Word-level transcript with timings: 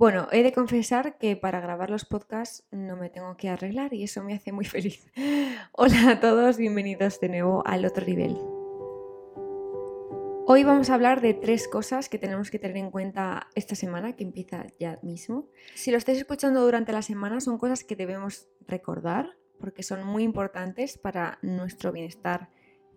Bueno, 0.00 0.28
he 0.32 0.42
de 0.42 0.54
confesar 0.54 1.18
que 1.18 1.36
para 1.36 1.60
grabar 1.60 1.90
los 1.90 2.06
podcasts 2.06 2.64
no 2.70 2.96
me 2.96 3.10
tengo 3.10 3.36
que 3.36 3.50
arreglar 3.50 3.92
y 3.92 4.04
eso 4.04 4.24
me 4.24 4.32
hace 4.32 4.50
muy 4.50 4.64
feliz. 4.74 5.06
Hola 5.72 6.12
a 6.12 6.20
todos, 6.20 6.56
bienvenidos 6.56 7.20
de 7.20 7.28
nuevo 7.28 7.62
al 7.66 7.84
otro 7.84 8.06
nivel. 8.06 8.34
Hoy 10.46 10.64
vamos 10.64 10.88
a 10.88 10.94
hablar 10.94 11.20
de 11.20 11.34
tres 11.34 11.68
cosas 11.68 12.08
que 12.08 12.16
tenemos 12.16 12.50
que 12.50 12.58
tener 12.58 12.78
en 12.78 12.90
cuenta 12.90 13.48
esta 13.54 13.74
semana, 13.74 14.16
que 14.16 14.24
empieza 14.24 14.64
ya 14.78 14.98
mismo. 15.02 15.50
Si 15.74 15.90
lo 15.90 15.98
estáis 15.98 16.16
escuchando 16.16 16.62
durante 16.62 16.92
la 16.92 17.02
semana, 17.02 17.42
son 17.42 17.58
cosas 17.58 17.84
que 17.84 17.94
debemos 17.94 18.48
recordar 18.66 19.36
porque 19.58 19.82
son 19.82 20.06
muy 20.06 20.22
importantes 20.22 20.96
para 20.96 21.38
nuestro 21.42 21.92
bienestar 21.92 22.48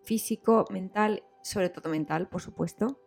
físico, 0.06 0.64
mental, 0.70 1.24
sobre 1.42 1.68
todo 1.68 1.90
mental, 1.90 2.30
por 2.30 2.40
supuesto. 2.40 3.02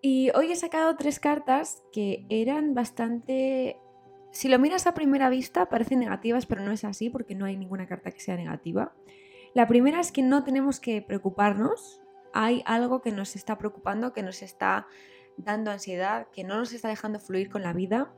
Y 0.00 0.30
hoy 0.34 0.52
he 0.52 0.56
sacado 0.56 0.96
tres 0.96 1.20
cartas 1.20 1.82
que 1.92 2.26
eran 2.28 2.74
bastante... 2.74 3.78
Si 4.30 4.48
lo 4.48 4.58
miras 4.58 4.86
a 4.86 4.94
primera 4.94 5.30
vista 5.30 5.68
parecen 5.68 6.00
negativas, 6.00 6.46
pero 6.46 6.62
no 6.62 6.70
es 6.70 6.84
así 6.84 7.10
porque 7.10 7.34
no 7.34 7.46
hay 7.46 7.56
ninguna 7.56 7.86
carta 7.86 8.10
que 8.10 8.20
sea 8.20 8.36
negativa. 8.36 8.92
La 9.54 9.66
primera 9.66 10.00
es 10.00 10.12
que 10.12 10.22
no 10.22 10.44
tenemos 10.44 10.80
que 10.80 11.02
preocuparnos. 11.02 12.02
Hay 12.32 12.62
algo 12.66 13.00
que 13.00 13.10
nos 13.10 13.34
está 13.34 13.58
preocupando, 13.58 14.12
que 14.12 14.22
nos 14.22 14.42
está 14.42 14.86
dando 15.36 15.70
ansiedad, 15.70 16.28
que 16.32 16.44
no 16.44 16.58
nos 16.58 16.72
está 16.72 16.88
dejando 16.88 17.18
fluir 17.18 17.50
con 17.50 17.62
la 17.62 17.72
vida. 17.72 18.12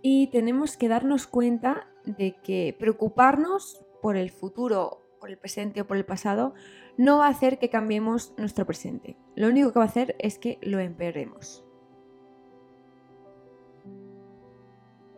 Y 0.00 0.28
tenemos 0.28 0.76
que 0.76 0.88
darnos 0.88 1.26
cuenta 1.26 1.88
de 2.04 2.36
que 2.36 2.74
preocuparnos 2.78 3.84
por 4.00 4.16
el 4.16 4.30
futuro, 4.30 5.08
por 5.20 5.30
el 5.30 5.38
presente 5.38 5.80
o 5.80 5.86
por 5.86 5.96
el 5.96 6.04
pasado 6.04 6.54
no 6.96 7.18
va 7.18 7.26
a 7.26 7.30
hacer 7.30 7.58
que 7.58 7.70
cambiemos 7.70 8.34
nuestro 8.36 8.66
presente. 8.66 9.16
Lo 9.38 9.46
único 9.46 9.72
que 9.72 9.78
va 9.78 9.84
a 9.84 9.88
hacer 9.88 10.16
es 10.18 10.36
que 10.36 10.58
lo 10.62 10.80
empeoremos. 10.80 11.64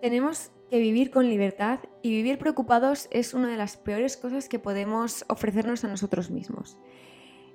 Tenemos 0.02 0.52
que 0.69 0.78
vivir 0.78 1.11
con 1.11 1.27
libertad 1.27 1.78
y 2.02 2.11
vivir 2.11 2.36
preocupados 2.36 3.08
es 3.11 3.33
una 3.33 3.48
de 3.48 3.56
las 3.56 3.78
peores 3.78 4.19
cosas 4.19 4.50
que 4.50 4.58
podemos 4.58 5.25
ofrecernos 5.28 5.84
a 5.84 5.89
nosotros 5.89 6.30
mismos. 6.30 6.77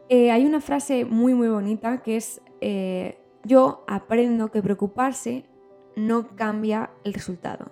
Eh, 0.10 0.32
hay 0.32 0.44
una 0.44 0.60
frase 0.60 1.06
muy 1.06 1.36
muy 1.36 1.50
bonita 1.50 2.02
que 2.02 2.16
es 2.18 2.42
eh, 2.62 3.20
yo 3.44 3.84
aprendo 3.88 4.50
que 4.50 4.64
preocuparse 4.64 5.46
no 5.96 6.36
cambia 6.36 6.90
el 7.04 7.14
resultado. 7.14 7.72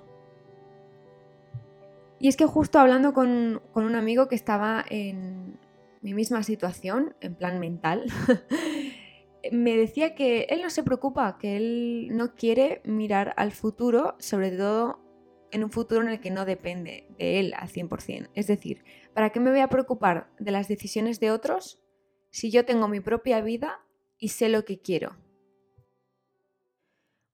Y 2.20 2.28
es 2.28 2.38
que 2.38 2.46
justo 2.46 2.78
hablando 2.78 3.12
con, 3.12 3.60
con 3.72 3.86
un 3.86 3.96
amigo 3.96 4.28
que 4.28 4.36
estaba 4.36 4.86
en, 4.88 5.58
mi 6.04 6.14
misma 6.14 6.44
situación, 6.44 7.16
en 7.22 7.34
plan 7.34 7.60
mental, 7.60 8.06
me 9.52 9.78
decía 9.78 10.16
que 10.16 10.48
él 10.50 10.62
no 10.62 10.70
se 10.70 10.84
preocupa, 10.84 11.38
que 11.40 11.56
él 11.56 12.10
no 12.12 12.36
quiere 12.36 12.82
mirar 12.84 13.34
al 13.38 13.54
futuro, 13.54 14.16
sobre 14.20 14.52
todo 14.52 15.00
en 15.52 15.64
un 15.64 15.72
futuro 15.72 16.02
en 16.02 16.10
el 16.10 16.20
que 16.20 16.30
no 16.30 16.46
depende 16.46 17.08
de 17.18 17.40
él 17.40 17.54
al 17.56 17.70
100%. 17.70 18.30
Es 18.34 18.48
decir, 18.48 18.84
¿para 19.14 19.30
qué 19.30 19.40
me 19.40 19.50
voy 19.50 19.62
a 19.62 19.70
preocupar 19.70 20.30
de 20.40 20.52
las 20.52 20.68
decisiones 20.68 21.22
de 21.22 21.32
otros 21.32 21.82
si 22.32 22.52
yo 22.52 22.66
tengo 22.66 22.90
mi 22.90 23.00
propia 23.00 23.40
vida 23.40 23.80
y 24.18 24.30
sé 24.30 24.50
lo 24.50 24.66
que 24.66 24.82
quiero? 24.82 25.16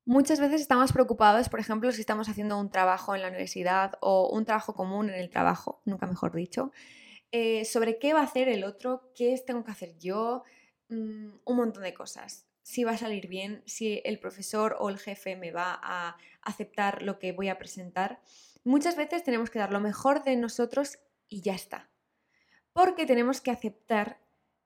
Muchas 0.06 0.40
veces 0.40 0.62
estamos 0.62 0.92
preocupados, 0.92 1.50
por 1.50 1.60
ejemplo, 1.60 1.92
si 1.92 2.02
estamos 2.02 2.30
haciendo 2.30 2.60
un 2.60 2.70
trabajo 2.70 3.16
en 3.16 3.22
la 3.24 3.30
universidad 3.30 3.94
o 4.02 4.30
un 4.30 4.46
trabajo 4.46 4.74
común 4.76 5.10
en 5.10 5.16
el 5.16 5.30
trabajo, 5.30 5.82
nunca 5.86 6.06
mejor 6.06 6.36
dicho, 6.36 6.72
eh, 7.32 7.66
sobre 7.66 8.00
qué 8.00 8.14
va 8.14 8.22
a 8.22 8.24
hacer 8.24 8.50
el 8.50 8.64
otro, 8.64 9.12
qué 9.16 9.40
tengo 9.46 9.64
que 9.64 9.72
hacer 9.72 9.98
yo, 10.00 10.44
mm, 10.90 11.30
un 11.46 11.56
montón 11.56 11.84
de 11.84 11.94
cosas. 11.94 12.48
Si 12.62 12.84
va 12.84 12.92
a 12.92 12.98
salir 12.98 13.28
bien, 13.28 13.64
si 13.66 14.02
el 14.06 14.20
profesor 14.20 14.76
o 14.80 14.90
el 14.90 15.00
jefe 15.00 15.36
me 15.36 15.52
va 15.52 15.80
a 15.82 16.18
aceptar 16.42 17.02
lo 17.02 17.20
que 17.20 17.32
voy 17.32 17.50
a 17.50 17.58
presentar. 17.58 18.22
Muchas 18.64 18.96
veces 18.96 19.24
tenemos 19.24 19.50
que 19.50 19.60
dar 19.60 19.72
lo 19.72 19.80
mejor 19.80 20.24
de 20.24 20.36
nosotros 20.36 21.00
y 21.28 21.42
ya 21.42 21.54
está. 21.54 21.90
Porque 22.74 23.06
tenemos 23.06 23.42
que 23.42 23.52
aceptar 23.52 24.20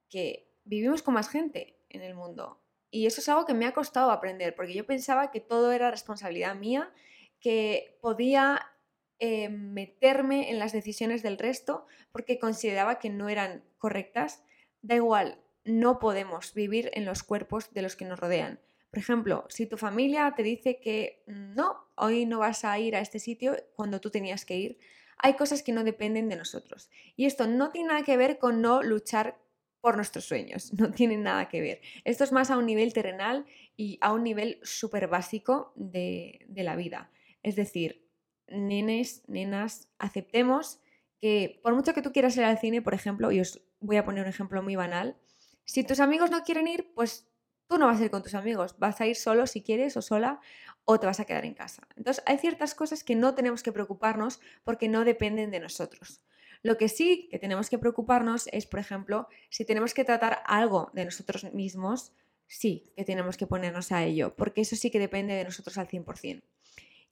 que 0.09 0.49
vivimos 0.63 1.01
con 1.01 1.13
más 1.13 1.29
gente 1.29 1.79
en 1.89 2.01
el 2.01 2.15
mundo. 2.15 2.61
Y 2.91 3.07
eso 3.07 3.21
es 3.21 3.29
algo 3.29 3.45
que 3.45 3.53
me 3.53 3.65
ha 3.65 3.73
costado 3.73 4.11
aprender, 4.11 4.55
porque 4.55 4.73
yo 4.73 4.85
pensaba 4.85 5.31
que 5.31 5.39
todo 5.39 5.71
era 5.71 5.89
responsabilidad 5.89 6.55
mía, 6.55 6.93
que 7.39 7.97
podía 8.01 8.72
eh, 9.19 9.49
meterme 9.49 10.49
en 10.49 10.59
las 10.59 10.71
decisiones 10.71 11.23
del 11.23 11.37
resto 11.37 11.85
porque 12.11 12.39
consideraba 12.39 12.99
que 12.99 13.09
no 13.09 13.29
eran 13.29 13.63
correctas, 13.77 14.43
da 14.81 14.95
igual, 14.95 15.39
no 15.65 15.99
podemos 15.99 16.53
vivir 16.53 16.91
en 16.93 17.05
los 17.05 17.23
cuerpos 17.23 17.73
de 17.73 17.81
los 17.81 17.95
que 17.95 18.05
nos 18.05 18.19
rodean. 18.19 18.59
Por 18.89 18.99
ejemplo, 18.99 19.45
si 19.49 19.65
tu 19.65 19.77
familia 19.77 20.33
te 20.35 20.43
dice 20.43 20.79
que 20.79 21.23
no, 21.25 21.87
hoy 21.95 22.25
no 22.25 22.39
vas 22.39 22.63
a 22.63 22.77
ir 22.77 22.95
a 22.95 22.99
este 22.99 23.17
sitio 23.17 23.55
cuando 23.75 23.99
tú 23.99 24.11
tenías 24.11 24.45
que 24.45 24.57
ir, 24.57 24.77
hay 25.17 25.33
cosas 25.35 25.63
que 25.63 25.71
no 25.71 25.83
dependen 25.83 26.29
de 26.29 26.35
nosotros. 26.35 26.91
Y 27.15 27.25
esto 27.25 27.47
no 27.47 27.71
tiene 27.71 27.87
nada 27.89 28.03
que 28.03 28.17
ver 28.17 28.37
con 28.37 28.61
no 28.61 28.83
luchar 28.83 29.39
por 29.81 29.95
nuestros 29.95 30.25
sueños, 30.25 30.73
no 30.77 30.91
tiene 30.91 31.17
nada 31.17 31.49
que 31.49 31.61
ver. 31.61 31.81
Esto 32.03 32.23
es 32.23 32.31
más 32.31 32.51
a 32.51 32.57
un 32.57 32.65
nivel 32.65 32.93
terrenal 32.93 33.45
y 33.75 33.97
a 34.01 34.13
un 34.13 34.23
nivel 34.23 34.59
súper 34.63 35.07
básico 35.07 35.73
de, 35.75 36.45
de 36.47 36.63
la 36.63 36.75
vida. 36.75 37.09
Es 37.41 37.55
decir, 37.55 38.02
nenes, 38.47 39.23
nenas, 39.27 39.89
aceptemos 39.97 40.79
que 41.19 41.59
por 41.63 41.73
mucho 41.75 41.93
que 41.93 42.01
tú 42.01 42.11
quieras 42.11 42.35
ir 42.37 42.43
al 42.43 42.57
cine, 42.57 42.81
por 42.81 42.93
ejemplo, 42.93 43.31
y 43.31 43.39
os 43.39 43.61
voy 43.79 43.97
a 43.97 44.05
poner 44.05 44.23
un 44.23 44.29
ejemplo 44.29 44.61
muy 44.61 44.75
banal, 44.75 45.17
si 45.65 45.83
tus 45.83 45.99
amigos 45.99 46.31
no 46.31 46.43
quieren 46.43 46.67
ir, 46.67 46.91
pues 46.93 47.27
tú 47.67 47.77
no 47.77 47.87
vas 47.87 47.99
a 48.01 48.03
ir 48.03 48.11
con 48.11 48.23
tus 48.23 48.35
amigos, 48.35 48.75
vas 48.77 48.99
a 48.99 49.07
ir 49.07 49.15
solo 49.15 49.47
si 49.47 49.61
quieres 49.61 49.95
o 49.97 50.01
sola 50.01 50.39
o 50.85 50.99
te 50.99 51.07
vas 51.07 51.19
a 51.19 51.25
quedar 51.25 51.45
en 51.45 51.53
casa. 51.53 51.87
Entonces 51.95 52.23
hay 52.27 52.37
ciertas 52.37 52.75
cosas 52.75 53.03
que 53.03 53.15
no 53.15 53.35
tenemos 53.35 53.63
que 53.63 53.71
preocuparnos 53.71 54.41
porque 54.63 54.89
no 54.89 55.05
dependen 55.05 55.51
de 55.51 55.59
nosotros. 55.59 56.21
Lo 56.61 56.77
que 56.77 56.87
sí 56.87 57.27
que 57.29 57.39
tenemos 57.39 57.69
que 57.69 57.77
preocuparnos 57.77 58.47
es, 58.51 58.65
por 58.65 58.79
ejemplo, 58.79 59.27
si 59.49 59.65
tenemos 59.65 59.93
que 59.93 60.05
tratar 60.05 60.43
algo 60.45 60.91
de 60.93 61.05
nosotros 61.05 61.53
mismos, 61.53 62.13
sí 62.47 62.91
que 62.95 63.03
tenemos 63.03 63.37
que 63.37 63.47
ponernos 63.47 63.91
a 63.91 64.03
ello, 64.03 64.35
porque 64.35 64.61
eso 64.61 64.75
sí 64.75 64.91
que 64.91 64.99
depende 64.99 65.33
de 65.33 65.43
nosotros 65.43 65.77
al 65.77 65.87
100%. 65.87 66.43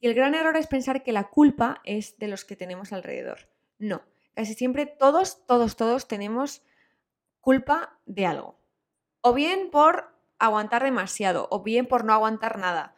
Y 0.02 0.08
el 0.08 0.16
gran 0.16 0.34
error 0.34 0.58
es 0.58 0.66
pensar 0.66 1.04
que 1.04 1.12
la 1.12 1.30
culpa 1.30 1.80
es 1.86 2.18
de 2.18 2.28
los 2.28 2.44
que 2.44 2.56
tenemos 2.56 2.92
alrededor. 2.92 3.48
No, 3.78 4.02
casi 4.34 4.56
siempre 4.56 4.88
todos, 4.88 5.46
todos, 5.46 5.76
todos 5.76 6.08
tenemos 6.08 6.64
culpa 7.40 8.00
de 8.08 8.26
algo. 8.26 8.60
O 9.22 9.34
bien 9.34 9.70
por 9.70 10.12
aguantar 10.40 10.84
demasiado, 10.84 11.48
o 11.52 11.62
bien 11.62 11.86
por 11.86 12.04
no 12.04 12.14
aguantar 12.14 12.58
nada, 12.58 12.96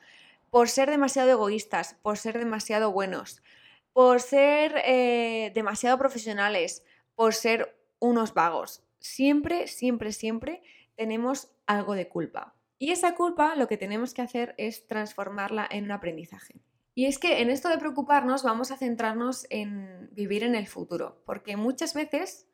por 0.49 0.69
ser 0.69 0.89
demasiado 0.89 1.29
egoístas, 1.29 1.95
por 2.01 2.17
ser 2.17 2.39
demasiado 2.39 2.93
buenos, 2.93 3.43
por 3.91 4.21
ser 4.21 4.81
eh, 4.85 5.51
demasiado 5.53 5.97
profesionales, 5.97 6.85
por 7.15 7.33
ser 7.33 7.77
unos 7.99 8.33
vagos. 8.33 8.81
Siempre, 8.99 9.67
siempre, 9.67 10.13
siempre 10.13 10.63
tenemos 10.95 11.49
algo 11.65 11.95
de 11.95 12.07
culpa. 12.07 12.55
Y 12.79 12.91
esa 12.91 13.15
culpa 13.15 13.55
lo 13.55 13.67
que 13.67 13.77
tenemos 13.77 14.13
que 14.13 14.21
hacer 14.21 14.55
es 14.57 14.87
transformarla 14.87 15.67
en 15.69 15.83
un 15.83 15.91
aprendizaje. 15.91 16.61
Y 16.95 17.05
es 17.05 17.17
que 17.17 17.41
en 17.41 17.49
esto 17.49 17.69
de 17.69 17.77
preocuparnos 17.77 18.43
vamos 18.43 18.71
a 18.71 18.77
centrarnos 18.77 19.47
en 19.49 20.09
vivir 20.11 20.43
en 20.43 20.55
el 20.55 20.67
futuro, 20.67 21.23
porque 21.25 21.57
muchas 21.57 21.93
veces 21.93 22.47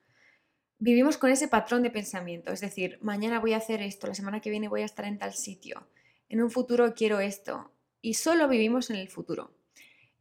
vivimos 0.77 1.17
con 1.17 1.29
ese 1.29 1.49
patrón 1.49 1.83
de 1.83 1.91
pensamiento, 1.91 2.53
es 2.53 2.61
decir, 2.61 2.99
mañana 3.01 3.39
voy 3.39 3.53
a 3.53 3.57
hacer 3.57 3.81
esto, 3.81 4.07
la 4.07 4.13
semana 4.13 4.39
que 4.39 4.49
viene 4.49 4.69
voy 4.69 4.81
a 4.81 4.85
estar 4.85 5.05
en 5.05 5.17
tal 5.17 5.33
sitio, 5.33 5.89
en 6.29 6.41
un 6.41 6.49
futuro 6.49 6.93
quiero 6.93 7.19
esto, 7.19 7.73
y 8.01 8.13
solo 8.13 8.47
vivimos 8.47 8.89
en 8.89 8.95
el 8.95 9.09
futuro. 9.09 9.53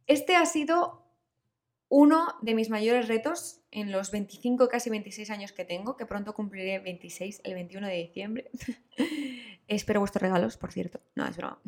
Este 0.05 0.35
ha 0.35 0.45
sido 0.45 1.05
uno 1.87 2.35
de 2.41 2.55
mis 2.55 2.69
mayores 2.69 3.07
retos 3.07 3.61
en 3.71 3.91
los 3.91 4.11
25, 4.11 4.67
casi 4.67 4.89
26 4.89 5.29
años 5.31 5.51
que 5.53 5.65
tengo, 5.65 5.95
que 5.95 6.05
pronto 6.05 6.33
cumpliré 6.33 6.79
26 6.79 7.41
el 7.43 7.53
21 7.53 7.87
de 7.87 7.95
diciembre. 7.95 8.51
Espero 9.67 9.99
vuestros 9.99 10.21
regalos, 10.21 10.57
por 10.57 10.71
cierto. 10.71 10.99
No, 11.15 11.25
es 11.25 11.37
broma. 11.37 11.59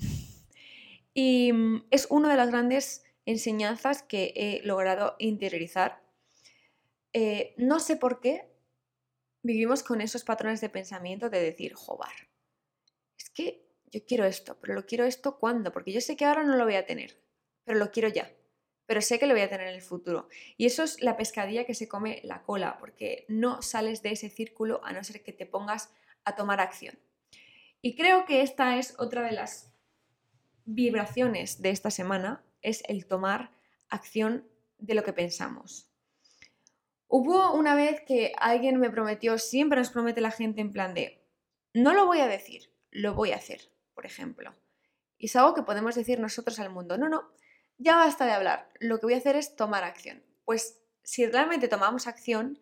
Y 1.14 1.52
mm, 1.54 1.88
es 1.92 2.08
una 2.10 2.30
de 2.30 2.38
las 2.38 2.50
grandes 2.50 3.04
enseñanzas 3.26 4.04
que 4.04 4.34
he 4.36 4.66
logrado 4.66 5.16
interiorizar. 5.20 6.02
Eh, 7.14 7.54
no 7.58 7.80
sé 7.80 7.98
por 7.98 8.20
qué 8.20 8.50
vivimos 9.44 9.84
con 9.84 10.02
esos 10.02 10.24
patrones 10.24 10.62
de 10.62 10.70
pensamiento 10.70 11.30
de 11.30 11.42
decir, 11.42 11.74
jobar, 11.74 12.14
es 13.18 13.30
que 13.30 13.66
yo 13.92 14.06
quiero 14.06 14.26
esto, 14.26 14.58
pero 14.62 14.74
lo 14.74 14.86
quiero 14.86 15.06
esto 15.06 15.38
cuándo, 15.38 15.72
porque 15.72 15.92
yo 15.92 16.02
sé 16.02 16.16
que 16.16 16.26
ahora 16.26 16.44
no 16.44 16.56
lo 16.56 16.64
voy 16.64 16.76
a 16.76 16.86
tener, 16.86 17.18
pero 17.64 17.78
lo 17.78 17.92
quiero 17.92 18.08
ya, 18.08 18.32
pero 18.86 19.02
sé 19.02 19.20
que 19.20 19.28
lo 19.28 19.34
voy 19.34 19.42
a 19.42 19.50
tener 19.50 19.68
en 19.68 19.76
el 19.76 19.82
futuro. 19.82 20.30
Y 20.58 20.66
eso 20.66 20.84
es 20.84 21.02
la 21.02 21.18
pescadilla 21.18 21.66
que 21.66 21.74
se 21.74 21.88
come 21.88 22.22
la 22.24 22.44
cola, 22.44 22.78
porque 22.80 23.26
no 23.28 23.62
sales 23.62 24.02
de 24.02 24.12
ese 24.12 24.30
círculo 24.30 24.82
a 24.84 24.94
no 24.94 25.04
ser 25.04 25.24
que 25.24 25.34
te 25.34 25.46
pongas 25.46 25.92
a 26.24 26.36
tomar 26.36 26.62
acción. 26.62 26.98
Y 27.82 27.96
creo 27.96 28.26
que 28.26 28.42
esta 28.42 28.78
es 28.78 28.96
otra 29.00 29.24
de 29.24 29.32
las 29.32 29.71
vibraciones 30.66 31.62
de 31.62 31.72
esta 31.72 31.92
semana 31.92 32.44
es 32.62 32.84
el 32.88 33.06
tomar 33.06 33.52
acción 33.90 34.48
de 34.78 34.96
lo 34.96 35.04
que 35.04 35.14
pensamos. 35.14 35.90
Hubo 37.08 37.54
una 37.54 37.76
vez 37.76 38.02
que 38.08 38.32
alguien 38.38 38.80
me 38.80 38.90
prometió, 38.90 39.38
siempre 39.38 39.80
nos 39.80 39.90
promete 39.90 40.22
la 40.22 40.32
gente 40.32 40.62
en 40.62 40.72
plan 40.72 40.94
de, 40.94 41.26
no 41.74 41.94
lo 41.94 42.06
voy 42.06 42.20
a 42.20 42.28
decir, 42.28 42.74
lo 42.90 43.14
voy 43.14 43.32
a 43.32 43.38
hacer, 43.38 43.72
por 43.94 44.06
ejemplo. 44.06 44.56
Y 45.18 45.26
es 45.26 45.36
algo 45.36 45.54
que 45.54 45.64
podemos 45.64 45.96
decir 45.96 46.20
nosotros 46.20 46.60
al 46.60 46.70
mundo, 46.70 46.98
no, 46.98 47.10
no, 47.10 47.32
ya 47.78 47.98
basta 47.98 48.26
de 48.26 48.32
hablar, 48.32 48.70
lo 48.80 49.00
que 49.00 49.08
voy 49.08 49.14
a 49.16 49.18
hacer 49.18 49.36
es 49.36 49.56
tomar 49.56 49.84
acción. 49.84 50.24
Pues 50.46 50.82
si 51.04 51.26
realmente 51.26 51.68
tomamos 51.68 52.08
acción, 52.08 52.60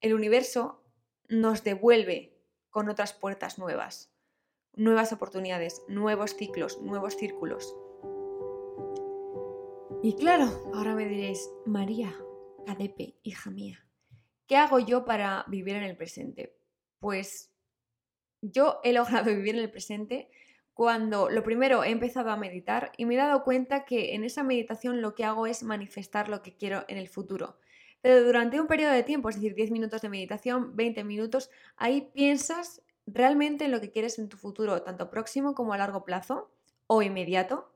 el 0.00 0.14
universo 0.14 0.82
nos 1.28 1.64
devuelve 1.64 2.36
con 2.70 2.88
otras 2.88 3.12
puertas 3.12 3.58
nuevas, 3.58 4.13
nuevas 4.76 5.12
oportunidades, 5.12 5.82
nuevos 5.88 6.34
ciclos, 6.36 6.80
nuevos 6.82 7.14
círculos. 7.14 7.74
Y 10.02 10.16
claro, 10.16 10.70
ahora 10.74 10.94
me 10.94 11.06
diréis, 11.06 11.50
María, 11.64 12.14
Cadepe, 12.66 13.16
hija 13.22 13.50
mía, 13.50 13.86
¿qué 14.46 14.56
hago 14.56 14.78
yo 14.78 15.04
para 15.04 15.44
vivir 15.48 15.76
en 15.76 15.84
el 15.84 15.96
presente? 15.96 16.56
Pues 16.98 17.52
yo 18.42 18.80
he 18.84 18.92
logrado 18.92 19.24
vivir 19.34 19.54
en 19.54 19.62
el 19.62 19.70
presente 19.70 20.30
cuando 20.74 21.30
lo 21.30 21.44
primero 21.44 21.84
he 21.84 21.90
empezado 21.90 22.30
a 22.30 22.36
meditar 22.36 22.92
y 22.96 23.06
me 23.06 23.14
he 23.14 23.16
dado 23.16 23.44
cuenta 23.44 23.84
que 23.84 24.14
en 24.14 24.24
esa 24.24 24.42
meditación 24.42 25.00
lo 25.00 25.14
que 25.14 25.24
hago 25.24 25.46
es 25.46 25.62
manifestar 25.62 26.28
lo 26.28 26.42
que 26.42 26.56
quiero 26.56 26.84
en 26.88 26.98
el 26.98 27.08
futuro. 27.08 27.58
Pero 28.02 28.22
durante 28.22 28.60
un 28.60 28.66
periodo 28.66 28.92
de 28.92 29.04
tiempo, 29.04 29.30
es 29.30 29.36
decir, 29.36 29.54
10 29.54 29.70
minutos 29.70 30.02
de 30.02 30.10
meditación, 30.10 30.76
20 30.76 31.04
minutos, 31.04 31.48
ahí 31.76 32.10
piensas 32.12 32.82
realmente 33.06 33.64
en 33.64 33.70
lo 33.70 33.80
que 33.80 33.90
quieres 33.90 34.18
en 34.18 34.28
tu 34.28 34.36
futuro, 34.36 34.82
tanto 34.82 35.10
próximo 35.10 35.54
como 35.54 35.72
a 35.72 35.78
largo 35.78 36.04
plazo 36.04 36.50
o 36.86 37.02
inmediato. 37.02 37.72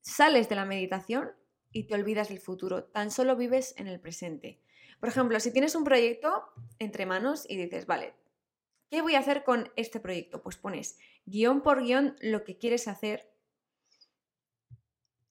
Sales 0.00 0.48
de 0.48 0.56
la 0.56 0.64
meditación 0.64 1.32
y 1.72 1.84
te 1.84 1.94
olvidas 1.94 2.28
del 2.28 2.40
futuro, 2.40 2.84
tan 2.84 3.10
solo 3.10 3.36
vives 3.36 3.74
en 3.78 3.86
el 3.86 4.00
presente. 4.00 4.60
Por 4.98 5.08
ejemplo, 5.08 5.38
si 5.40 5.52
tienes 5.52 5.74
un 5.74 5.84
proyecto 5.84 6.44
entre 6.78 7.06
manos 7.06 7.46
y 7.48 7.56
dices, 7.56 7.86
vale, 7.86 8.14
¿qué 8.90 9.02
voy 9.02 9.14
a 9.14 9.20
hacer 9.20 9.44
con 9.44 9.70
este 9.76 10.00
proyecto? 10.00 10.42
Pues 10.42 10.56
pones 10.56 10.98
guion 11.26 11.62
por 11.62 11.82
guion 11.82 12.16
lo 12.20 12.44
que 12.44 12.58
quieres 12.58 12.88
hacer. 12.88 13.30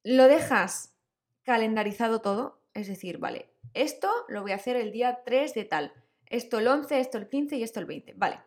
Lo 0.02 0.26
dejas 0.26 0.96
calendarizado 1.42 2.20
todo, 2.20 2.62
es 2.74 2.88
decir, 2.88 3.18
vale, 3.18 3.50
esto 3.74 4.10
lo 4.28 4.42
voy 4.42 4.52
a 4.52 4.56
hacer 4.56 4.76
el 4.76 4.92
día 4.92 5.22
3 5.24 5.54
de 5.54 5.64
tal, 5.64 5.92
esto 6.26 6.58
el 6.58 6.68
11, 6.68 7.00
esto 7.00 7.18
el 7.18 7.28
15 7.28 7.56
y 7.56 7.62
esto 7.62 7.80
el 7.80 7.86
20. 7.86 8.14
Vale, 8.16 8.40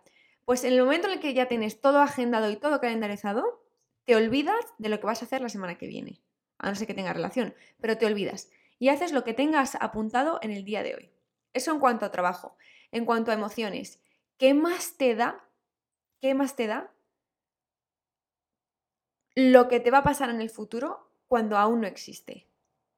pues 0.45 0.63
en 0.63 0.73
el 0.73 0.81
momento 0.81 1.07
en 1.07 1.13
el 1.13 1.19
que 1.19 1.33
ya 1.33 1.47
tienes 1.47 1.81
todo 1.81 1.99
agendado 1.99 2.49
y 2.49 2.55
todo 2.55 2.79
calendarizado, 2.79 3.63
te 4.05 4.15
olvidas 4.15 4.65
de 4.77 4.89
lo 4.89 4.99
que 4.99 5.07
vas 5.07 5.21
a 5.21 5.25
hacer 5.25 5.41
la 5.41 5.49
semana 5.49 5.77
que 5.77 5.87
viene, 5.87 6.21
a 6.57 6.69
no 6.69 6.75
ser 6.75 6.87
que 6.87 6.93
tenga 6.93 7.13
relación, 7.13 7.53
pero 7.79 7.97
te 7.97 8.05
olvidas 8.05 8.49
y 8.79 8.89
haces 8.89 9.13
lo 9.13 9.23
que 9.23 9.33
tengas 9.33 9.75
apuntado 9.75 10.39
en 10.41 10.51
el 10.51 10.65
día 10.65 10.83
de 10.83 10.95
hoy. 10.95 11.11
Eso 11.53 11.71
en 11.71 11.79
cuanto 11.79 12.05
a 12.05 12.11
trabajo. 12.11 12.57
En 12.91 13.05
cuanto 13.05 13.31
a 13.31 13.33
emociones, 13.33 14.01
¿qué 14.37 14.53
más 14.53 14.97
te 14.97 15.15
da? 15.15 15.47
¿Qué 16.19 16.33
más 16.33 16.55
te 16.55 16.67
da 16.67 16.93
lo 19.35 19.67
que 19.67 19.79
te 19.79 19.91
va 19.91 19.99
a 19.99 20.03
pasar 20.03 20.29
en 20.29 20.41
el 20.41 20.49
futuro 20.49 21.09
cuando 21.27 21.57
aún 21.57 21.81
no 21.81 21.87
existe. 21.87 22.47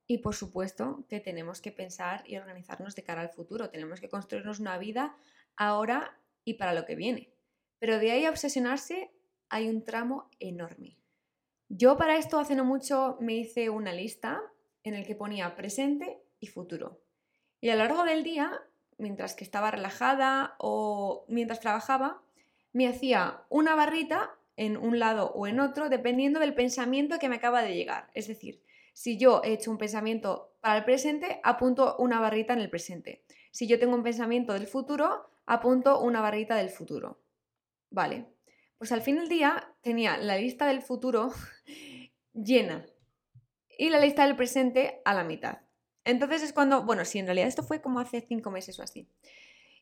Y 0.08 0.20
por 0.20 0.36
supuesto 0.36 1.06
que 1.08 1.20
tenemos 1.20 1.62
que 1.62 1.72
pensar 1.72 2.24
y 2.28 2.38
organizarnos 2.38 2.96
de 2.96 3.04
cara 3.04 3.22
al 3.22 3.30
futuro. 3.30 3.70
Tenemos 3.70 4.02
que 4.02 4.10
construirnos 4.10 4.60
una 4.60 4.78
vida 4.78 5.16
ahora 5.56 6.20
y 6.44 6.56
para 6.56 6.74
lo 6.74 6.86
que 6.86 6.96
viene. 6.96 7.35
Pero 7.80 8.00
de 8.00 8.12
ahí 8.12 8.26
a 8.26 8.30
obsesionarse 8.30 9.12
hay 9.50 9.70
un 9.70 9.84
tramo 9.84 10.30
enorme. 10.40 10.98
Yo 11.70 11.98
para 11.98 12.18
esto 12.18 12.40
hace 12.40 12.56
no 12.56 12.66
mucho 12.66 13.18
me 13.20 13.36
hice 13.36 13.70
una 13.70 13.92
lista 13.92 14.42
en 14.84 14.94
el 14.94 15.06
que 15.06 15.16
ponía 15.16 15.56
presente 15.56 16.22
y 16.40 16.48
futuro. 16.48 17.02
Y 17.60 17.70
a 17.70 17.76
lo 17.76 17.84
largo 17.84 18.04
del 18.04 18.24
día, 18.24 18.62
mientras 18.98 19.34
que 19.34 19.44
estaba 19.44 19.72
relajada 19.72 20.56
o 20.60 21.26
mientras 21.28 21.60
trabajaba, 21.60 22.22
me 22.72 22.88
hacía 22.88 23.42
una 23.50 23.74
barrita 23.76 24.36
en 24.58 24.78
un 24.78 25.00
lado 25.00 25.32
o 25.34 25.48
en 25.48 25.60
otro, 25.60 25.90
dependiendo 25.90 26.40
del 26.40 26.54
pensamiento 26.54 27.20
que 27.20 27.30
me 27.30 27.38
acaba 27.38 27.62
de 27.62 27.76
llegar. 27.76 28.10
Es 28.14 28.28
decir, 28.28 28.62
si 28.94 29.18
yo 29.18 29.42
he 29.44 29.54
hecho 29.54 29.72
un 29.72 29.78
pensamiento 29.78 30.54
para 30.62 30.78
el 30.78 30.86
presente, 30.86 31.40
apunto 31.44 31.98
una 31.98 32.20
barrita 32.20 32.54
en 32.54 32.60
el 32.60 32.70
presente. 32.70 33.24
Si 33.52 33.68
yo 33.68 33.80
tengo 33.80 33.96
un 33.96 34.04
pensamiento 34.04 34.54
del 34.54 34.68
futuro, 34.68 35.30
apunto 35.46 36.00
una 36.00 36.22
barrita 36.22 36.56
del 36.56 36.70
futuro. 36.70 37.20
Vale. 37.96 38.26
Pues 38.78 38.92
al 38.92 39.02
fin 39.02 39.16
del 39.16 39.30
día 39.30 39.74
tenía 39.80 40.18
la 40.18 40.38
lista 40.38 40.68
del 40.68 40.82
futuro 40.82 41.32
llena 42.34 42.86
y 43.78 43.90
la 43.90 44.02
lista 44.02 44.26
del 44.28 44.36
presente 44.36 45.02
a 45.06 45.14
la 45.14 45.24
mitad. 45.24 45.60
Entonces 46.04 46.44
es 46.44 46.52
cuando, 46.52 46.84
bueno, 46.84 47.06
sí, 47.06 47.20
en 47.20 47.26
realidad 47.26 47.48
esto 47.48 47.64
fue 47.64 47.82
como 47.82 48.02
hace 48.02 48.20
cinco 48.20 48.52
meses 48.52 48.78
o 48.80 48.84
así. 48.84 49.08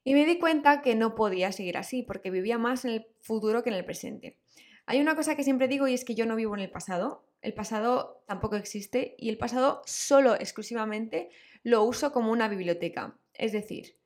Y 0.03 0.13
me 0.13 0.27
di 0.27 0.37
cuenta 0.37 0.83
que 0.83 0.93
no 0.93 1.15
podía 1.15 1.51
seguir 1.51 1.75
así 1.75 2.03
porque 2.03 2.29
vivía 2.29 2.59
más 2.59 2.85
en 2.85 2.91
el 2.91 3.07
futuro 3.19 3.63
que 3.63 3.71
en 3.71 3.77
el 3.77 3.83
presente. 3.85 4.37
Hay 4.85 5.01
una 5.01 5.15
cosa 5.15 5.35
que 5.35 5.43
siempre 5.43 5.67
digo 5.67 5.87
y 5.87 5.95
es 5.95 6.05
que 6.05 6.13
yo 6.13 6.27
no 6.27 6.35
vivo 6.35 6.53
en 6.53 6.61
el 6.61 6.69
pasado. 6.69 7.25
El 7.41 7.55
pasado 7.55 8.23
tampoco 8.27 8.57
existe 8.57 9.15
y 9.17 9.29
el 9.29 9.39
pasado 9.39 9.81
solo 9.87 10.35
exclusivamente 10.35 11.31
lo 11.63 11.81
uso 11.81 12.11
como 12.11 12.31
una 12.31 12.47
biblioteca. 12.47 13.17
Es 13.33 13.53
decir, 13.53 13.97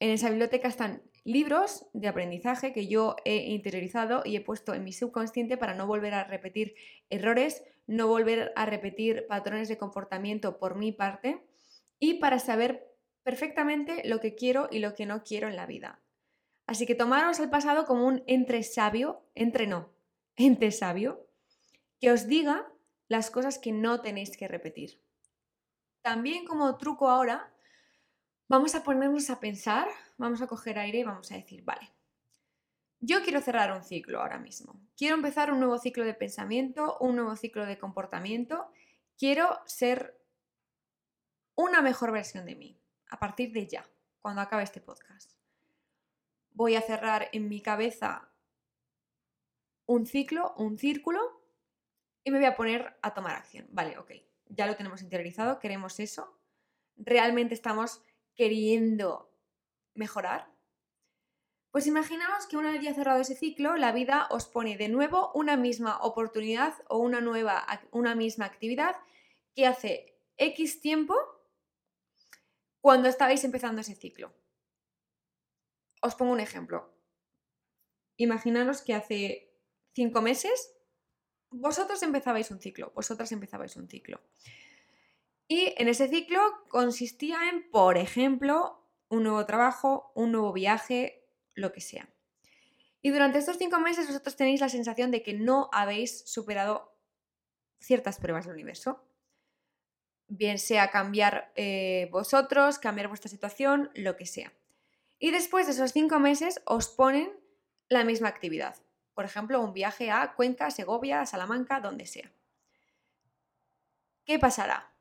en 0.00 0.10
esa 0.10 0.28
biblioteca 0.28 0.66
están 0.66 1.04
libros 1.24 1.86
de 1.94 2.08
aprendizaje 2.08 2.72
que 2.72 2.86
yo 2.86 3.16
he 3.24 3.50
interiorizado 3.50 4.22
y 4.24 4.36
he 4.36 4.40
puesto 4.40 4.74
en 4.74 4.84
mi 4.84 4.92
subconsciente 4.92 5.56
para 5.56 5.74
no 5.74 5.86
volver 5.86 6.14
a 6.14 6.24
repetir 6.24 6.74
errores, 7.08 7.64
no 7.86 8.06
volver 8.06 8.52
a 8.56 8.66
repetir 8.66 9.26
patrones 9.26 9.68
de 9.68 9.78
comportamiento 9.78 10.58
por 10.58 10.76
mi 10.76 10.92
parte 10.92 11.42
y 11.98 12.14
para 12.14 12.38
saber 12.38 12.94
perfectamente 13.22 14.06
lo 14.06 14.20
que 14.20 14.34
quiero 14.34 14.68
y 14.70 14.78
lo 14.78 14.94
que 14.94 15.06
no 15.06 15.24
quiero 15.24 15.48
en 15.48 15.56
la 15.56 15.66
vida. 15.66 16.02
Así 16.66 16.86
que 16.86 16.94
tomaros 16.94 17.40
el 17.40 17.50
pasado 17.50 17.86
como 17.86 18.06
un 18.06 18.22
entre 18.26 18.62
sabio, 18.62 19.26
entre 19.34 19.66
no, 19.66 19.92
ente 20.36 20.70
sabio, 20.70 21.26
que 22.00 22.10
os 22.10 22.26
diga 22.26 22.70
las 23.08 23.30
cosas 23.30 23.58
que 23.58 23.72
no 23.72 24.00
tenéis 24.00 24.36
que 24.36 24.48
repetir. 24.48 25.02
También 26.02 26.44
como 26.44 26.76
truco 26.76 27.08
ahora, 27.08 27.53
vamos 28.48 28.74
a 28.74 28.82
ponernos 28.82 29.30
a 29.30 29.40
pensar, 29.40 29.88
vamos 30.16 30.42
a 30.42 30.46
coger 30.46 30.78
aire 30.78 30.98
y 30.98 31.04
vamos 31.04 31.30
a 31.32 31.36
decir, 31.36 31.62
vale, 31.64 31.92
yo 33.00 33.22
quiero 33.22 33.40
cerrar 33.40 33.72
un 33.72 33.82
ciclo 33.82 34.20
ahora 34.20 34.38
mismo. 34.38 34.80
Quiero 34.96 35.14
empezar 35.14 35.52
un 35.52 35.60
nuevo 35.60 35.78
ciclo 35.78 36.04
de 36.04 36.14
pensamiento, 36.14 36.96
un 37.00 37.16
nuevo 37.16 37.36
ciclo 37.36 37.66
de 37.66 37.78
comportamiento. 37.78 38.70
Quiero 39.18 39.60
ser 39.66 40.18
una 41.54 41.82
mejor 41.82 42.12
versión 42.12 42.46
de 42.46 42.56
mí 42.56 42.80
a 43.10 43.18
partir 43.18 43.52
de 43.52 43.66
ya, 43.66 43.86
cuando 44.20 44.40
acabe 44.40 44.62
este 44.62 44.80
podcast. 44.80 45.32
Voy 46.52 46.76
a 46.76 46.80
cerrar 46.80 47.28
en 47.32 47.48
mi 47.48 47.60
cabeza 47.60 48.32
un 49.86 50.06
ciclo, 50.06 50.54
un 50.56 50.78
círculo, 50.78 51.42
y 52.24 52.30
me 52.30 52.38
voy 52.38 52.46
a 52.46 52.56
poner 52.56 52.98
a 53.02 53.12
tomar 53.12 53.36
acción. 53.36 53.66
Vale, 53.70 53.98
ok, 53.98 54.12
ya 54.46 54.66
lo 54.66 54.76
tenemos 54.76 55.02
interiorizado, 55.02 55.58
queremos 55.58 56.00
eso. 56.00 56.40
¿Realmente 56.96 57.52
estamos 57.52 58.02
queriendo 58.34 59.30
mejorar? 59.94 60.52
Pues 61.70 61.86
imaginaos 61.88 62.46
que 62.46 62.56
una 62.56 62.70
vez 62.70 62.82
ya 62.82 62.94
cerrado 62.94 63.20
ese 63.20 63.34
ciclo, 63.34 63.76
la 63.76 63.90
vida 63.90 64.28
os 64.30 64.46
pone 64.46 64.76
de 64.76 64.88
nuevo 64.88 65.32
una 65.34 65.56
misma 65.56 65.98
oportunidad 66.02 66.74
o 66.88 66.98
una 66.98 67.20
nueva, 67.20 67.66
una 67.90 68.14
misma 68.14 68.44
actividad 68.44 68.96
que 69.54 69.66
hace 69.66 70.16
X 70.36 70.80
tiempo 70.80 71.16
cuando 72.80 73.08
estabais 73.08 73.42
empezando 73.42 73.80
ese 73.80 73.96
ciclo. 73.96 74.32
Os 76.00 76.14
pongo 76.14 76.32
un 76.32 76.40
ejemplo. 76.40 76.94
Imaginaros 78.16 78.82
que 78.82 78.94
hace 78.94 79.52
cinco 79.94 80.22
meses 80.22 80.76
vosotros 81.50 82.02
empezabais 82.02 82.50
un 82.50 82.60
ciclo, 82.60 82.92
vosotras 82.94 83.32
empezabais 83.32 83.76
un 83.76 83.88
ciclo. 83.88 84.20
Y 85.46 85.74
en 85.76 85.88
ese 85.88 86.08
ciclo 86.08 86.40
consistía 86.68 87.48
en, 87.48 87.70
por 87.70 87.98
ejemplo, 87.98 88.88
un 89.08 89.24
nuevo 89.24 89.44
trabajo, 89.46 90.12
un 90.14 90.32
nuevo 90.32 90.52
viaje, 90.52 91.26
lo 91.54 91.72
que 91.72 91.80
sea. 91.80 92.08
Y 93.02 93.10
durante 93.10 93.38
estos 93.38 93.58
cinco 93.58 93.78
meses 93.80 94.06
vosotros 94.06 94.36
tenéis 94.36 94.60
la 94.60 94.68
sensación 94.68 95.10
de 95.10 95.22
que 95.22 95.34
no 95.34 95.68
habéis 95.72 96.24
superado 96.30 96.96
ciertas 97.78 98.18
pruebas 98.18 98.46
del 98.46 98.54
universo 98.54 99.04
bien 100.28 100.58
sea 100.58 100.90
cambiar 100.90 101.52
eh, 101.54 102.08
vosotros, 102.10 102.78
cambiar 102.78 103.08
vuestra 103.08 103.30
situación, 103.30 103.90
lo 103.94 104.16
que 104.16 104.26
sea. 104.26 104.52
Y 105.18 105.30
después 105.30 105.66
de 105.66 105.72
esos 105.72 105.92
cinco 105.92 106.18
meses 106.18 106.60
os 106.64 106.88
ponen 106.88 107.30
la 107.88 108.04
misma 108.04 108.28
actividad. 108.28 108.76
Por 109.14 109.24
ejemplo, 109.24 109.60
un 109.60 109.72
viaje 109.72 110.10
a 110.10 110.34
Cuenca, 110.34 110.70
Segovia, 110.70 111.24
Salamanca, 111.26 111.80
donde 111.80 112.06
sea. 112.06 112.32
¿Qué 114.24 114.38
pasará? 114.38 114.93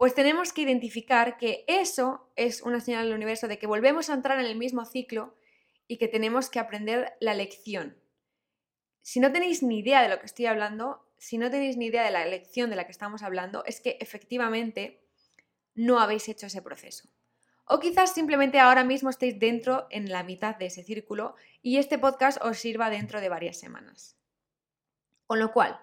Pues 0.00 0.14
tenemos 0.14 0.54
que 0.54 0.62
identificar 0.62 1.36
que 1.36 1.62
eso 1.68 2.32
es 2.34 2.62
una 2.62 2.80
señal 2.80 3.04
del 3.04 3.16
universo 3.16 3.48
de 3.48 3.58
que 3.58 3.66
volvemos 3.66 4.08
a 4.08 4.14
entrar 4.14 4.40
en 4.40 4.46
el 4.46 4.56
mismo 4.56 4.86
ciclo 4.86 5.34
y 5.86 5.98
que 5.98 6.08
tenemos 6.08 6.48
que 6.48 6.58
aprender 6.58 7.12
la 7.20 7.34
lección. 7.34 7.98
Si 9.02 9.20
no 9.20 9.30
tenéis 9.30 9.62
ni 9.62 9.80
idea 9.80 10.00
de 10.00 10.08
lo 10.08 10.18
que 10.18 10.24
estoy 10.24 10.46
hablando, 10.46 11.06
si 11.18 11.36
no 11.36 11.50
tenéis 11.50 11.76
ni 11.76 11.84
idea 11.84 12.02
de 12.02 12.12
la 12.12 12.24
lección 12.24 12.70
de 12.70 12.76
la 12.76 12.86
que 12.86 12.92
estamos 12.92 13.22
hablando, 13.22 13.62
es 13.66 13.82
que 13.82 13.98
efectivamente 14.00 15.06
no 15.74 16.00
habéis 16.00 16.30
hecho 16.30 16.46
ese 16.46 16.62
proceso. 16.62 17.06
O 17.66 17.78
quizás 17.78 18.14
simplemente 18.14 18.58
ahora 18.58 18.84
mismo 18.84 19.10
estéis 19.10 19.38
dentro 19.38 19.86
en 19.90 20.08
la 20.08 20.22
mitad 20.22 20.56
de 20.56 20.64
ese 20.64 20.82
círculo 20.82 21.34
y 21.60 21.76
este 21.76 21.98
podcast 21.98 22.42
os 22.42 22.56
sirva 22.56 22.88
dentro 22.88 23.20
de 23.20 23.28
varias 23.28 23.60
semanas. 23.60 24.16
Con 25.26 25.40
lo 25.40 25.52
cual, 25.52 25.78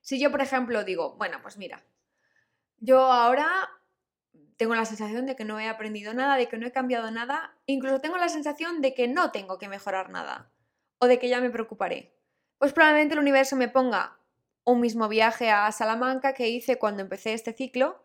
si 0.00 0.18
yo, 0.18 0.32
por 0.32 0.40
ejemplo, 0.40 0.82
digo, 0.82 1.14
bueno, 1.18 1.38
pues 1.40 1.56
mira, 1.56 1.84
yo 2.80 3.00
ahora 3.00 3.70
tengo 4.56 4.74
la 4.74 4.84
sensación 4.84 5.26
de 5.26 5.36
que 5.36 5.44
no 5.44 5.58
he 5.58 5.68
aprendido 5.68 6.12
nada, 6.12 6.36
de 6.36 6.48
que 6.48 6.58
no 6.58 6.66
he 6.66 6.72
cambiado 6.72 7.10
nada, 7.10 7.56
incluso 7.66 8.00
tengo 8.00 8.18
la 8.18 8.28
sensación 8.28 8.82
de 8.82 8.94
que 8.94 9.08
no 9.08 9.30
tengo 9.30 9.58
que 9.58 9.68
mejorar 9.68 10.10
nada 10.10 10.52
o 10.98 11.06
de 11.06 11.18
que 11.18 11.28
ya 11.28 11.40
me 11.40 11.50
preocuparé. 11.50 12.14
Pues 12.58 12.72
probablemente 12.72 13.14
el 13.14 13.20
universo 13.20 13.56
me 13.56 13.68
ponga 13.68 14.18
un 14.64 14.80
mismo 14.80 15.08
viaje 15.08 15.50
a 15.50 15.72
Salamanca 15.72 16.34
que 16.34 16.48
hice 16.48 16.78
cuando 16.78 17.02
empecé 17.02 17.32
este 17.32 17.52
ciclo 17.52 18.04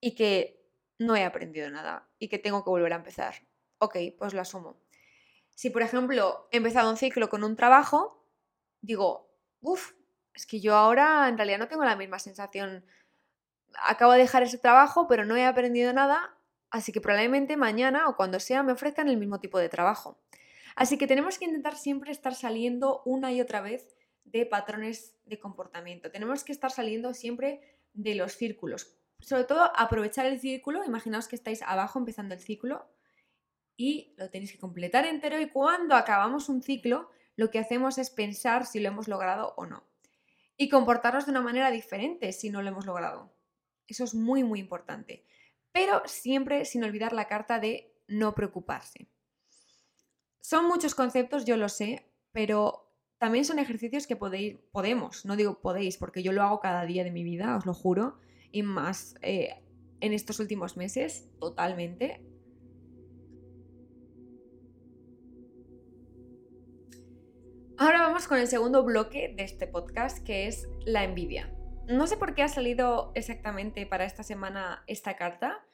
y 0.00 0.14
que 0.14 0.64
no 0.98 1.16
he 1.16 1.24
aprendido 1.24 1.70
nada 1.70 2.08
y 2.18 2.28
que 2.28 2.38
tengo 2.38 2.64
que 2.64 2.70
volver 2.70 2.92
a 2.92 2.96
empezar. 2.96 3.34
Ok, 3.78 3.96
pues 4.18 4.32
lo 4.32 4.40
asumo. 4.40 4.80
Si, 5.54 5.70
por 5.70 5.82
ejemplo, 5.82 6.48
he 6.50 6.56
empezado 6.56 6.90
un 6.90 6.96
ciclo 6.96 7.28
con 7.28 7.44
un 7.44 7.56
trabajo, 7.56 8.26
digo, 8.80 9.30
uff, 9.60 9.92
es 10.34 10.46
que 10.46 10.60
yo 10.60 10.74
ahora 10.74 11.28
en 11.28 11.36
realidad 11.36 11.58
no 11.58 11.68
tengo 11.68 11.84
la 11.84 11.96
misma 11.96 12.18
sensación. 12.18 12.84
Acabo 13.82 14.12
de 14.12 14.18
dejar 14.18 14.42
ese 14.42 14.58
trabajo, 14.58 15.06
pero 15.08 15.24
no 15.24 15.36
he 15.36 15.44
aprendido 15.44 15.92
nada, 15.92 16.36
así 16.70 16.92
que 16.92 17.00
probablemente 17.00 17.56
mañana 17.56 18.08
o 18.08 18.16
cuando 18.16 18.40
sea 18.40 18.62
me 18.62 18.72
ofrezcan 18.72 19.08
el 19.08 19.16
mismo 19.16 19.40
tipo 19.40 19.58
de 19.58 19.68
trabajo. 19.68 20.18
Así 20.76 20.98
que 20.98 21.06
tenemos 21.06 21.38
que 21.38 21.44
intentar 21.44 21.76
siempre 21.76 22.10
estar 22.10 22.34
saliendo 22.34 23.02
una 23.04 23.32
y 23.32 23.40
otra 23.40 23.60
vez 23.60 23.94
de 24.24 24.46
patrones 24.46 25.16
de 25.24 25.38
comportamiento. 25.38 26.10
Tenemos 26.10 26.42
que 26.42 26.52
estar 26.52 26.70
saliendo 26.70 27.14
siempre 27.14 27.60
de 27.92 28.14
los 28.14 28.32
círculos. 28.32 28.96
Sobre 29.20 29.44
todo 29.44 29.70
aprovechar 29.76 30.26
el 30.26 30.40
círculo. 30.40 30.84
Imaginaos 30.84 31.28
que 31.28 31.36
estáis 31.36 31.62
abajo 31.62 31.98
empezando 31.98 32.34
el 32.34 32.40
ciclo 32.40 32.88
y 33.76 34.14
lo 34.16 34.30
tenéis 34.30 34.52
que 34.52 34.58
completar 34.58 35.06
entero 35.06 35.40
y 35.40 35.48
cuando 35.48 35.94
acabamos 35.94 36.48
un 36.48 36.62
ciclo 36.62 37.10
lo 37.36 37.50
que 37.50 37.58
hacemos 37.58 37.98
es 37.98 38.10
pensar 38.10 38.66
si 38.66 38.78
lo 38.78 38.88
hemos 38.88 39.08
logrado 39.08 39.54
o 39.56 39.66
no 39.66 39.84
y 40.56 40.68
comportarnos 40.68 41.26
de 41.26 41.32
una 41.32 41.40
manera 41.40 41.70
diferente 41.70 42.32
si 42.32 42.50
no 42.50 42.62
lo 42.62 42.68
hemos 42.68 42.86
logrado. 42.86 43.33
Eso 43.88 44.04
es 44.04 44.14
muy 44.14 44.44
muy 44.44 44.60
importante. 44.60 45.24
Pero 45.72 46.02
siempre 46.06 46.64
sin 46.64 46.84
olvidar 46.84 47.12
la 47.12 47.26
carta 47.26 47.58
de 47.58 47.92
no 48.06 48.34
preocuparse. 48.34 49.08
Son 50.40 50.66
muchos 50.66 50.94
conceptos, 50.94 51.44
yo 51.44 51.56
lo 51.56 51.68
sé, 51.68 52.06
pero 52.32 52.84
también 53.18 53.44
son 53.44 53.58
ejercicios 53.58 54.06
que 54.06 54.16
podéis, 54.16 54.56
podemos, 54.70 55.24
no 55.24 55.36
digo 55.36 55.60
podéis, 55.60 55.96
porque 55.96 56.22
yo 56.22 56.32
lo 56.32 56.42
hago 56.42 56.60
cada 56.60 56.84
día 56.84 57.04
de 57.04 57.10
mi 57.10 57.24
vida, 57.24 57.56
os 57.56 57.64
lo 57.64 57.72
juro, 57.72 58.18
y 58.52 58.62
más 58.62 59.14
eh, 59.22 59.62
en 60.00 60.12
estos 60.12 60.40
últimos 60.40 60.76
meses, 60.76 61.30
totalmente. 61.40 62.22
Ahora 67.78 68.02
vamos 68.02 68.28
con 68.28 68.38
el 68.38 68.46
segundo 68.46 68.84
bloque 68.84 69.34
de 69.34 69.44
este 69.44 69.66
podcast, 69.66 70.24
que 70.24 70.46
es 70.46 70.68
la 70.84 71.02
envidia. 71.04 71.50
No 71.86 72.06
sé 72.06 72.16
por 72.16 72.34
qué 72.34 72.42
ha 72.42 72.48
salido 72.48 73.12
exactamente 73.14 73.84
para 73.84 74.06
esta 74.06 74.22
semana 74.22 74.84
esta 74.86 75.16
carta, 75.16 75.66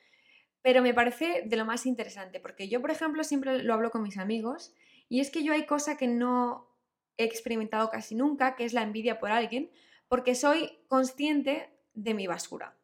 pero 0.61 0.83
me 0.83 0.93
parece 0.93 1.43
de 1.47 1.57
lo 1.57 1.65
más 1.65 1.87
interesante, 1.87 2.41
porque 2.41 2.69
yo, 2.69 2.81
por 2.81 2.91
ejemplo, 2.91 3.23
siempre 3.23 3.63
lo 3.63 3.75
hablo 3.75 3.91
con 3.91 4.03
mis 4.03 4.19
amigos, 4.19 4.75
y 5.09 5.21
es 5.21 5.31
que 5.31 5.45
yo 5.45 5.53
hay 5.53 5.67
cosa 5.67 5.97
que 5.97 6.09
no 6.09 6.69
he 7.17 7.25
experimentado 7.25 7.91
casi 7.91 8.17
nunca, 8.17 8.57
que 8.57 8.65
es 8.65 8.73
la 8.73 8.83
envidia 8.83 9.21
por 9.21 9.31
alguien, 9.31 9.71
porque 10.09 10.35
soy 10.35 10.85
consciente 10.89 11.71
de 11.95 12.15
mi 12.15 12.27
basura. 12.27 12.77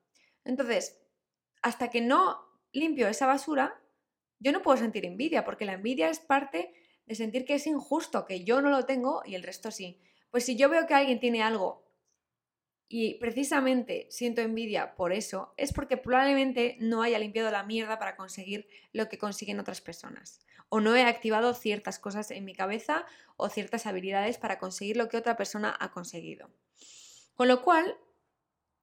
Entonces, 0.45 1.01
hasta 1.63 1.91
que 1.91 2.01
no 2.01 2.39
limpio 2.73 3.09
esa 3.09 3.27
basura, 3.27 3.83
yo 4.39 4.53
no 4.53 4.63
puedo 4.63 4.77
sentir 4.77 5.05
envidia, 5.05 5.45
porque 5.45 5.65
la 5.65 5.73
envidia 5.73 6.11
es 6.11 6.21
parte 6.21 6.73
de 7.07 7.15
sentir 7.17 7.45
que 7.45 7.55
es 7.55 7.67
injusto, 7.67 8.25
que 8.25 8.45
yo 8.45 8.61
no 8.61 8.71
lo 8.71 8.85
tengo 8.85 9.23
y 9.25 9.35
el 9.35 9.43
resto 9.43 9.73
sí. 9.73 10.01
Pues 10.31 10.45
si 10.45 10.57
yo 10.57 10.69
veo 10.69 10.87
que 10.87 10.95
alguien 10.95 11.19
tiene 11.19 11.43
algo 11.43 11.86
y 12.89 13.15
precisamente 13.15 14.07
siento 14.11 14.41
envidia 14.41 14.95
por 14.95 15.13
eso, 15.13 15.53
es 15.57 15.73
porque 15.73 15.97
probablemente 15.97 16.77
no 16.81 17.03
haya 17.03 17.19
limpiado 17.19 17.51
la 17.51 17.65
mierda 17.65 17.99
para 17.99 18.17
conseguir 18.17 18.69
lo 18.93 19.09
que 19.09 19.19
consiguen 19.19 19.59
otras 19.59 19.81
personas. 19.81 20.41
O 20.69 20.81
no 20.81 20.95
he 20.95 21.05
activado 21.05 21.55
ciertas 21.55 21.99
cosas 21.99 22.31
en 22.31 22.45
mi 22.45 22.55
cabeza 22.55 23.07
o 23.37 23.49
ciertas 23.49 23.87
habilidades 23.87 24.39
para 24.39 24.59
conseguir 24.59 24.97
lo 24.97 25.09
que 25.09 25.17
otra 25.17 25.37
persona 25.37 25.77
ha 25.79 25.91
conseguido. 25.91 26.51
Con 27.35 27.49
lo 27.49 27.63
cual, 27.63 27.97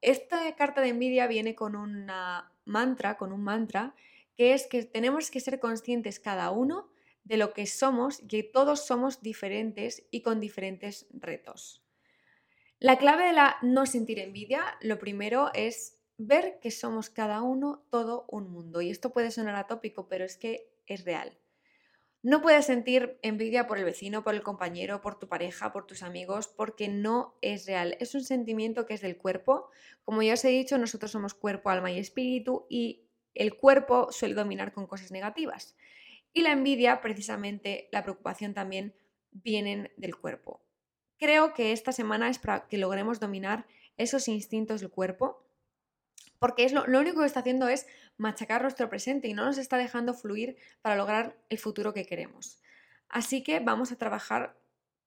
esta 0.01 0.53
carta 0.55 0.81
de 0.81 0.89
envidia 0.89 1.27
viene 1.27 1.55
con 1.55 1.75
una 1.75 2.51
mantra, 2.65 3.17
con 3.17 3.31
un 3.31 3.43
mantra, 3.43 3.95
que 4.35 4.53
es 4.53 4.67
que 4.67 4.83
tenemos 4.83 5.31
que 5.31 5.39
ser 5.39 5.59
conscientes 5.59 6.19
cada 6.19 6.51
uno 6.51 6.89
de 7.23 7.37
lo 7.37 7.53
que 7.53 7.65
somos 7.67 8.21
y 8.21 8.27
que 8.27 8.43
todos 8.43 8.85
somos 8.85 9.21
diferentes 9.21 10.05
y 10.11 10.21
con 10.21 10.39
diferentes 10.39 11.07
retos. 11.11 11.82
La 12.83 12.97
clave 12.97 13.27
de 13.27 13.31
la 13.31 13.55
no 13.61 13.85
sentir 13.85 14.19
envidia, 14.19 14.61
lo 14.81 14.99
primero 14.99 15.51
es 15.53 16.01
ver 16.17 16.59
que 16.59 16.69
somos 16.69 17.09
cada 17.09 17.41
uno 17.41 17.85
todo 17.89 18.25
un 18.27 18.51
mundo. 18.51 18.81
Y 18.81 18.89
esto 18.89 19.13
puede 19.13 19.31
sonar 19.31 19.55
atópico, 19.55 20.09
pero 20.09 20.25
es 20.25 20.35
que 20.35 20.69
es 20.85 21.05
real. 21.05 21.31
No 22.23 22.41
puedes 22.41 22.65
sentir 22.65 23.19
envidia 23.21 23.67
por 23.67 23.77
el 23.77 23.85
vecino, 23.85 24.25
por 24.25 24.33
el 24.33 24.43
compañero, 24.43 24.99
por 24.99 25.17
tu 25.17 25.29
pareja, 25.29 25.71
por 25.71 25.87
tus 25.87 26.03
amigos, 26.03 26.49
porque 26.49 26.89
no 26.89 27.37
es 27.41 27.67
real. 27.67 27.95
Es 28.01 28.15
un 28.15 28.25
sentimiento 28.25 28.85
que 28.85 28.95
es 28.95 29.01
del 29.01 29.15
cuerpo. 29.15 29.69
Como 30.03 30.21
ya 30.21 30.33
os 30.33 30.43
he 30.43 30.49
dicho, 30.49 30.77
nosotros 30.77 31.09
somos 31.09 31.33
cuerpo, 31.33 31.69
alma 31.69 31.89
y 31.89 31.99
espíritu 31.99 32.67
y 32.69 33.07
el 33.33 33.55
cuerpo 33.55 34.11
suele 34.11 34.35
dominar 34.35 34.73
con 34.73 34.87
cosas 34.87 35.09
negativas. 35.09 35.77
Y 36.33 36.41
la 36.41 36.51
envidia, 36.51 36.99
precisamente, 36.99 37.87
la 37.93 38.03
preocupación 38.03 38.53
también 38.53 38.93
vienen 39.31 39.89
del 39.95 40.17
cuerpo. 40.17 40.62
Creo 41.23 41.53
que 41.53 41.71
esta 41.71 41.93
semana 41.93 42.29
es 42.29 42.37
para 42.37 42.67
que 42.67 42.77
logremos 42.77 43.21
dominar 43.21 43.65
esos 43.95 44.27
instintos 44.27 44.81
del 44.81 44.89
cuerpo, 44.89 45.47
porque 46.37 46.65
es 46.65 46.73
lo, 46.73 46.83
único 46.83 47.21
que 47.21 47.25
está 47.25 47.39
haciendo 47.39 47.69
es 47.69 47.87
machacar 48.17 48.61
nuestro 48.61 48.89
presente 48.89 49.29
y 49.29 49.33
no 49.33 49.45
nos 49.45 49.57
está 49.57 49.77
dejando 49.77 50.13
fluir 50.13 50.57
para 50.81 50.97
lograr 50.97 51.37
el 51.47 51.59
futuro 51.59 51.93
que 51.93 52.05
queremos. 52.05 52.59
Así 53.07 53.41
que 53.41 53.61
vamos 53.61 53.93
a 53.93 53.95
trabajar 53.95 54.59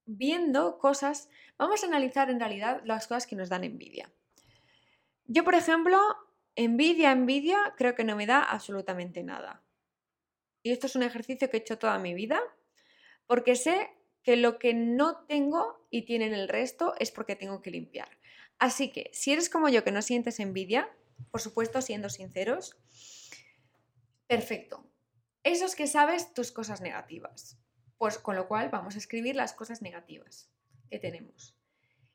viendo 0.06 0.78
cosas, 0.78 1.28
vamos 1.58 1.85
a 1.85 1.87
analizar 1.87 2.30
en 2.30 2.40
realidad 2.40 2.80
las 2.87 3.08
cosas 3.08 3.26
que 3.26 3.37
nos 3.37 3.50
dan 3.50 3.64
envidia. 3.64 4.11
Yo, 5.26 5.44
por 5.44 5.54
ejemplo, 5.54 6.00
envidia, 6.54 7.12
envidia, 7.12 7.75
creo 7.76 7.94
que 7.94 8.04
no 8.04 8.16
me 8.16 8.25
da 8.25 8.42
absolutamente 8.42 9.23
nada. 9.23 9.62
Y 10.62 10.70
esto 10.70 10.87
es 10.87 10.96
un 10.96 11.02
ejercicio 11.02 11.50
que 11.50 11.58
he 11.58 11.61
hecho 11.61 11.78
toda 11.78 11.99
mi 11.99 12.14
vida, 12.14 12.40
porque 13.26 13.54
sé 13.54 13.90
que 14.26 14.37
lo 14.37 14.59
que 14.59 14.75
no 14.75 15.18
tengo 15.28 15.87
y 15.88 16.02
tienen 16.02 16.35
el 16.35 16.49
resto 16.49 16.95
es 16.99 17.12
porque 17.12 17.37
tengo 17.37 17.62
que 17.62 17.71
limpiar. 17.71 18.09
Así 18.59 18.90
que, 18.90 19.09
si 19.12 19.33
eres 19.33 19.49
como 19.49 19.68
yo 19.68 19.85
que 19.85 19.92
no 19.92 20.02
sientes 20.02 20.40
envidia, 20.40 20.90
por 21.30 21.40
supuesto 21.40 21.80
siendo 21.80 22.09
sinceros, 22.09 22.76
perfecto. 24.26 24.85
Esos 25.45 25.76
que 25.76 25.87
sabes 25.87 26.35
tus 26.35 26.50
cosas 26.50 26.80
negativas. 26.80 27.56
Pues 27.99 28.18
con 28.18 28.35
lo 28.35 28.49
cual 28.49 28.68
vamos 28.68 28.97
a 28.97 28.99
escribir 28.99 29.37
las 29.37 29.52
cosas 29.52 29.80
negativas 29.80 30.50
que 30.90 30.99
tenemos. 30.99 31.56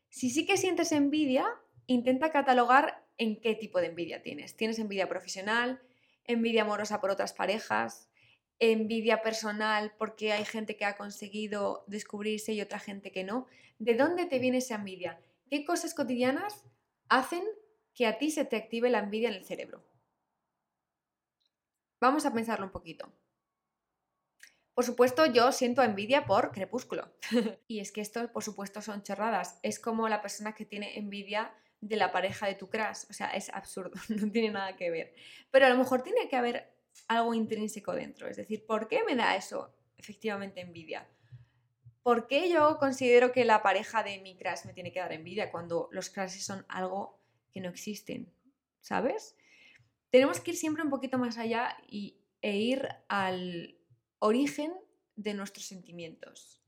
Si 0.10 0.30
sí 0.30 0.46
que 0.46 0.58
sientes 0.58 0.92
envidia, 0.92 1.48
intenta 1.88 2.30
catalogar 2.34 3.08
en 3.18 3.40
qué 3.40 3.56
tipo 3.56 3.80
de 3.80 3.88
envidia 3.88 4.22
tienes. 4.22 4.58
¿Tienes 4.58 4.80
envidia 4.80 5.08
profesional? 5.08 5.82
¿Envidia 6.26 6.64
amorosa 6.64 7.00
por 7.00 7.10
otras 7.10 7.32
parejas? 7.32 8.11
Envidia 8.62 9.24
personal 9.24 9.92
porque 9.98 10.32
hay 10.32 10.46
gente 10.46 10.78
que 10.78 10.86
ha 10.86 10.96
conseguido 10.96 11.84
descubrirse 11.88 12.54
y 12.54 12.62
otra 12.62 12.80
gente 12.80 13.12
que 13.12 13.24
no. 13.24 13.48
¿De 13.80 13.96
dónde 13.96 14.28
te 14.28 14.38
viene 14.38 14.60
esa 14.60 14.76
envidia? 14.76 15.20
¿Qué 15.50 15.66
cosas 15.66 15.96
cotidianas 15.96 16.64
hacen 17.10 17.44
que 17.96 18.06
a 18.06 18.20
ti 18.20 18.30
se 18.30 18.46
te 18.46 18.56
active 18.56 18.92
la 18.92 19.00
envidia 19.00 19.30
en 19.30 19.36
el 19.36 19.46
cerebro? 19.46 19.84
Vamos 22.00 22.26
a 22.26 22.34
pensarlo 22.34 22.68
un 22.68 22.72
poquito. 22.72 23.12
Por 24.76 24.86
supuesto, 24.86 25.26
yo 25.26 25.52
siento 25.52 25.82
envidia 25.82 26.26
por 26.26 26.52
Crepúsculo. 26.52 27.12
y 27.68 27.80
es 27.80 27.92
que 27.92 28.02
esto, 28.02 28.32
por 28.32 28.44
supuesto, 28.44 28.82
son 28.82 29.02
chorradas. 29.02 29.60
Es 29.64 29.80
como 29.80 30.08
la 30.08 30.22
persona 30.22 30.54
que 30.54 30.66
tiene 30.66 31.00
envidia 31.00 31.52
de 31.82 31.96
la 31.96 32.12
pareja 32.12 32.46
de 32.46 32.54
tu 32.54 32.70
crush. 32.70 33.06
O 33.10 33.14
sea, 33.14 33.32
es 33.32 33.50
absurdo, 33.50 34.00
no 34.10 34.32
tiene 34.32 34.52
nada 34.52 34.76
que 34.76 34.92
ver. 34.92 35.16
Pero 35.50 35.66
a 35.66 35.70
lo 35.70 35.78
mejor 35.78 36.04
tiene 36.04 36.30
que 36.30 36.36
haber 36.36 36.72
algo 37.08 37.34
intrínseco 37.34 37.94
dentro. 37.94 38.28
Es 38.28 38.38
decir, 38.38 38.66
¿por 38.66 38.88
qué 38.88 39.04
me 39.04 39.16
da 39.16 39.36
eso 39.36 39.74
efectivamente 39.98 40.62
envidia? 40.62 41.08
¿Por 42.04 42.28
qué 42.28 42.50
yo 42.50 42.78
considero 42.80 43.32
que 43.32 43.46
la 43.46 43.62
pareja 43.62 44.04
de 44.04 44.20
mi 44.20 44.36
crush 44.36 44.66
me 44.66 44.74
tiene 44.74 44.92
que 44.92 45.00
dar 45.00 45.14
envidia 45.14 45.52
cuando 45.52 45.88
los 45.92 46.10
crushes 46.10 46.44
son 46.44 46.66
algo 46.68 47.20
que 47.52 47.62
no 47.62 47.70
existen? 47.70 48.34
¿Sabes? 48.80 49.36
Tenemos 50.10 50.40
que 50.40 50.52
ir 50.52 50.58
siempre 50.58 50.84
un 50.84 50.90
poquito 50.90 51.18
más 51.18 51.38
allá 51.38 51.78
y, 51.88 52.18
e 52.42 52.58
ir 52.58 52.88
al 53.08 53.78
origen 54.20 54.74
de 55.16 55.34
nuestros 55.36 55.68
sentimientos. 55.68 56.62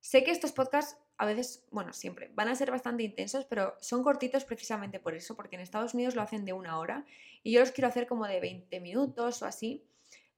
Sé 0.00 0.22
que 0.22 0.30
estos 0.30 0.52
podcasts 0.52 0.96
a 1.18 1.26
veces, 1.26 1.64
bueno, 1.70 1.92
siempre, 1.92 2.30
van 2.34 2.48
a 2.48 2.54
ser 2.54 2.70
bastante 2.70 3.02
intensos, 3.02 3.44
pero 3.46 3.74
son 3.80 4.02
cortitos 4.02 4.44
precisamente 4.44 5.00
por 5.00 5.14
eso, 5.14 5.34
porque 5.34 5.56
en 5.56 5.62
Estados 5.62 5.94
Unidos 5.94 6.14
lo 6.14 6.22
hacen 6.22 6.44
de 6.44 6.52
una 6.52 6.78
hora 6.78 7.06
y 7.42 7.52
yo 7.52 7.60
los 7.60 7.70
quiero 7.70 7.88
hacer 7.88 8.06
como 8.06 8.26
de 8.26 8.40
20 8.40 8.80
minutos 8.80 9.42
o 9.42 9.46
así, 9.46 9.84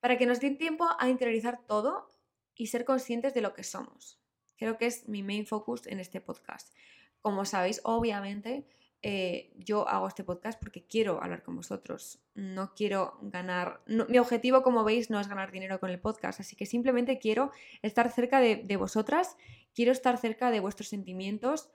para 0.00 0.16
que 0.16 0.26
nos 0.26 0.40
den 0.40 0.58
tiempo 0.58 0.86
a 0.98 1.08
interiorizar 1.08 1.60
todo 1.66 2.08
y 2.54 2.68
ser 2.68 2.84
conscientes 2.84 3.34
de 3.34 3.40
lo 3.40 3.54
que 3.54 3.64
somos. 3.64 4.20
Creo 4.56 4.76
que 4.78 4.86
es 4.86 5.08
mi 5.08 5.22
main 5.22 5.46
focus 5.46 5.86
en 5.86 6.00
este 6.00 6.20
podcast. 6.20 6.74
como 7.20 7.44
sabéis, 7.44 7.80
obviamente, 7.82 8.64
eh, 9.00 9.52
yo 9.56 9.88
hago 9.88 10.08
este 10.08 10.24
podcast 10.24 10.58
porque 10.58 10.84
quiero 10.84 11.22
hablar 11.22 11.42
con 11.42 11.56
vosotros. 11.56 12.20
No 12.34 12.74
quiero 12.74 13.18
ganar. 13.22 13.80
mi 13.86 14.18
objetivo, 14.18 14.62
como 14.62 14.84
veis, 14.84 15.10
no 15.10 15.20
es 15.20 15.28
ganar 15.28 15.52
dinero 15.52 15.78
con 15.78 15.90
el 15.90 16.00
podcast. 16.00 16.40
Así 16.40 16.56
que 16.56 16.66
simplemente 16.66 17.18
quiero 17.18 17.52
estar 17.82 18.10
cerca 18.10 18.40
de, 18.40 18.56
de 18.56 18.76
vosotras, 18.76 19.36
quiero 19.78 19.92
estar 19.92 20.18
cerca 20.18 20.50
de 20.50 20.58
vuestros 20.58 20.88
sentimientos. 20.88 21.70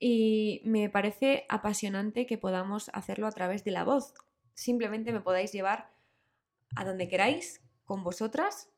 Y 0.00 0.62
me 0.64 0.88
parece 0.88 1.44
apasionante 1.50 2.24
que 2.24 2.38
podamos 2.38 2.88
hacerlo 2.94 3.26
a 3.26 3.30
través 3.32 3.62
de 3.62 3.72
la 3.72 3.84
voz. 3.84 4.14
Simplemente 4.54 5.12
me 5.12 5.20
podáis 5.20 5.52
llevar 5.52 5.92
a 6.76 6.86
donde 6.86 7.08
queráis 7.08 7.60
con 7.84 8.02
vosotras 8.02 8.70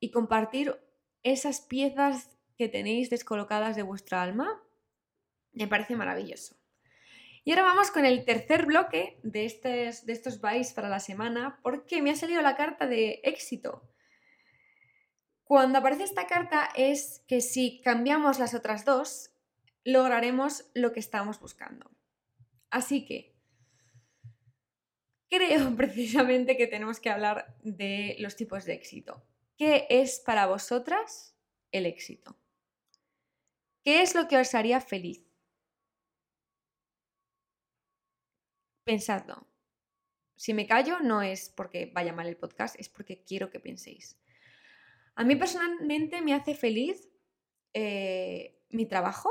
y 0.00 0.10
compartir 0.10 0.80
esas 1.22 1.60
piezas 1.60 2.30
que 2.56 2.70
tenéis 2.70 3.10
descolocadas 3.10 3.76
de 3.76 3.82
vuestra 3.82 4.22
alma. 4.22 4.62
Me 5.52 5.68
parece 5.68 5.96
maravilloso. 5.96 6.56
Y 7.44 7.50
ahora 7.50 7.64
vamos 7.64 7.90
con 7.90 8.06
el 8.06 8.24
tercer 8.24 8.64
bloque 8.64 9.20
de, 9.22 9.44
estos, 9.44 10.06
de 10.06 10.14
estos 10.14 10.38
para 10.38 10.88
la 10.88 11.00
semana, 11.00 11.60
porque 11.62 12.00
me 12.00 12.10
ha 12.10 12.16
salido 12.16 12.40
la 12.40 12.56
carta 12.56 12.86
de 12.86 13.20
éxito. 13.22 13.82
Cuando 15.46 15.78
aparece 15.78 16.02
esta 16.02 16.26
carta 16.26 16.70
es 16.74 17.22
que 17.28 17.40
si 17.40 17.80
cambiamos 17.80 18.40
las 18.40 18.52
otras 18.52 18.84
dos, 18.84 19.30
lograremos 19.84 20.68
lo 20.74 20.92
que 20.92 20.98
estamos 20.98 21.38
buscando. 21.38 21.88
Así 22.68 23.04
que 23.04 23.32
creo 25.30 25.70
precisamente 25.76 26.56
que 26.56 26.66
tenemos 26.66 26.98
que 26.98 27.10
hablar 27.10 27.56
de 27.62 28.16
los 28.18 28.34
tipos 28.34 28.64
de 28.64 28.72
éxito. 28.72 29.22
¿Qué 29.56 29.86
es 29.88 30.18
para 30.18 30.46
vosotras 30.46 31.36
el 31.70 31.86
éxito? 31.86 32.36
¿Qué 33.84 34.02
es 34.02 34.16
lo 34.16 34.26
que 34.26 34.38
os 34.38 34.52
haría 34.52 34.80
feliz? 34.80 35.24
Pensadlo. 38.82 39.46
Si 40.34 40.54
me 40.54 40.66
callo 40.66 40.98
no 40.98 41.22
es 41.22 41.50
porque 41.50 41.92
vaya 41.94 42.12
mal 42.12 42.26
el 42.26 42.36
podcast, 42.36 42.74
es 42.80 42.88
porque 42.88 43.22
quiero 43.22 43.48
que 43.48 43.60
penséis. 43.60 44.18
A 45.16 45.24
mí 45.24 45.34
personalmente 45.34 46.20
me 46.20 46.34
hace 46.34 46.54
feliz 46.54 47.08
eh, 47.72 48.60
mi 48.68 48.86
trabajo 48.86 49.30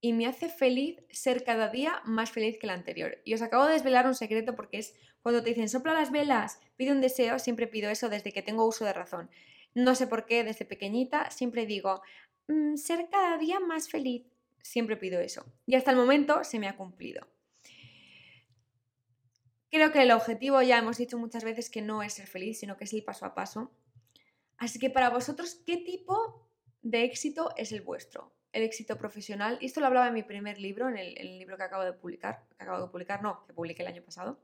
y 0.00 0.12
me 0.12 0.26
hace 0.26 0.48
feliz 0.48 0.96
ser 1.10 1.44
cada 1.44 1.68
día 1.68 2.02
más 2.04 2.30
feliz 2.30 2.58
que 2.58 2.66
el 2.66 2.70
anterior. 2.70 3.18
Y 3.24 3.34
os 3.34 3.42
acabo 3.42 3.66
de 3.66 3.74
desvelar 3.74 4.06
un 4.06 4.14
secreto 4.14 4.54
porque 4.54 4.78
es 4.78 4.94
cuando 5.22 5.42
te 5.42 5.50
dicen 5.50 5.68
sopla 5.68 5.94
las 5.94 6.10
velas, 6.10 6.60
pide 6.76 6.92
un 6.92 7.00
deseo, 7.00 7.38
siempre 7.38 7.66
pido 7.66 7.88
eso 7.88 8.08
desde 8.08 8.32
que 8.32 8.42
tengo 8.42 8.66
uso 8.66 8.84
de 8.84 8.92
razón. 8.92 9.30
No 9.74 9.94
sé 9.94 10.06
por 10.06 10.26
qué, 10.26 10.42
desde 10.42 10.64
pequeñita 10.64 11.30
siempre 11.30 11.66
digo 11.66 12.02
mm, 12.48 12.76
ser 12.76 13.08
cada 13.08 13.38
día 13.38 13.60
más 13.60 13.88
feliz. 13.88 14.26
Siempre 14.60 14.96
pido 14.96 15.20
eso. 15.20 15.46
Y 15.66 15.76
hasta 15.76 15.92
el 15.92 15.96
momento 15.96 16.42
se 16.42 16.58
me 16.58 16.66
ha 16.66 16.76
cumplido. 16.76 17.28
Creo 19.70 19.92
que 19.92 20.02
el 20.02 20.10
objetivo 20.10 20.60
ya 20.62 20.78
hemos 20.78 20.98
dicho 20.98 21.16
muchas 21.16 21.44
veces 21.44 21.70
que 21.70 21.82
no 21.82 22.02
es 22.02 22.14
ser 22.14 22.26
feliz, 22.26 22.58
sino 22.58 22.76
que 22.76 22.84
es 22.84 22.92
el 22.92 23.04
paso 23.04 23.26
a 23.26 23.34
paso. 23.34 23.70
Así 24.58 24.78
que 24.78 24.90
para 24.90 25.10
vosotros, 25.10 25.54
¿qué 25.66 25.76
tipo 25.76 26.48
de 26.82 27.04
éxito 27.04 27.52
es 27.56 27.72
el 27.72 27.82
vuestro? 27.82 28.34
El 28.52 28.62
éxito 28.62 28.96
profesional. 28.96 29.58
Y 29.60 29.66
esto 29.66 29.80
lo 29.80 29.86
hablaba 29.86 30.08
en 30.08 30.14
mi 30.14 30.22
primer 30.22 30.58
libro, 30.58 30.88
en 30.88 30.96
el, 30.96 31.38
libro 31.38 31.56
que 31.56 31.62
acabo 31.62 31.84
de 31.84 31.92
publicar. 31.92 32.46
Que 32.56 32.64
acabo 32.64 32.82
de 32.82 32.90
publicar, 32.90 33.22
no, 33.22 33.44
que 33.46 33.52
publiqué 33.52 33.82
el 33.82 33.88
año 33.88 34.02
pasado. 34.02 34.40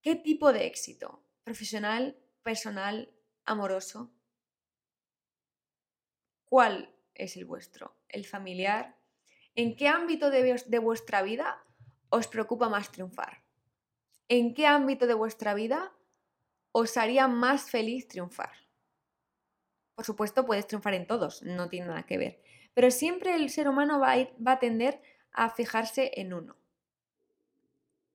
¿Qué 0.00 0.16
tipo 0.16 0.52
de 0.52 0.66
éxito? 0.66 1.22
¿Profesional, 1.44 2.16
personal, 2.42 3.12
amoroso? 3.44 4.10
¿Cuál 6.46 6.94
es 7.14 7.36
el 7.36 7.44
vuestro? 7.44 7.96
¿El 8.08 8.24
familiar? 8.24 8.96
¿En 9.54 9.76
qué 9.76 9.88
ámbito 9.88 10.30
de 10.30 10.78
vuestra 10.78 11.22
vida 11.22 11.62
os 12.08 12.26
preocupa 12.26 12.70
más 12.70 12.90
triunfar? 12.90 13.42
¿En 14.28 14.54
qué 14.54 14.66
ámbito 14.66 15.06
de 15.06 15.14
vuestra 15.14 15.52
vida 15.54 15.92
os 16.72 16.96
haría 16.96 17.28
más 17.28 17.70
feliz 17.70 18.08
triunfar? 18.08 18.52
Por 19.94 20.04
supuesto, 20.04 20.46
puedes 20.46 20.66
triunfar 20.66 20.94
en 20.94 21.06
todos, 21.06 21.42
no 21.42 21.68
tiene 21.68 21.88
nada 21.88 22.04
que 22.04 22.16
ver. 22.16 22.40
Pero 22.74 22.90
siempre 22.90 23.34
el 23.34 23.50
ser 23.50 23.68
humano 23.68 24.00
va 24.00 24.14
a, 24.46 24.58
tender 24.58 25.02
a 25.32 25.50
fijarse 25.50 26.12
en 26.16 26.32
uno. 26.32 26.56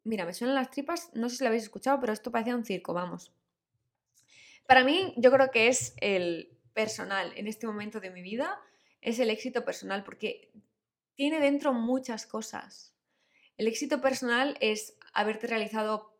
Mira, 0.03 0.25
me 0.25 0.33
suenan 0.33 0.55
las 0.55 0.71
tripas, 0.71 1.11
no 1.13 1.29
sé 1.29 1.37
si 1.37 1.43
lo 1.43 1.49
habéis 1.49 1.63
escuchado, 1.63 1.99
pero 1.99 2.13
esto 2.13 2.31
parecía 2.31 2.55
un 2.55 2.65
circo, 2.65 2.93
vamos. 2.93 3.33
Para 4.67 4.83
mí, 4.83 5.13
yo 5.17 5.31
creo 5.31 5.51
que 5.51 5.67
es 5.67 5.93
el 5.97 6.57
personal 6.73 7.33
en 7.35 7.47
este 7.47 7.67
momento 7.67 7.99
de 7.99 8.09
mi 8.09 8.21
vida, 8.21 8.59
es 9.01 9.19
el 9.19 9.29
éxito 9.29 9.63
personal, 9.63 10.03
porque 10.03 10.51
tiene 11.15 11.39
dentro 11.39 11.73
muchas 11.73 12.25
cosas. 12.25 12.95
El 13.57 13.67
éxito 13.67 14.01
personal 14.01 14.57
es 14.59 14.97
haberte 15.13 15.47
realizado 15.47 16.17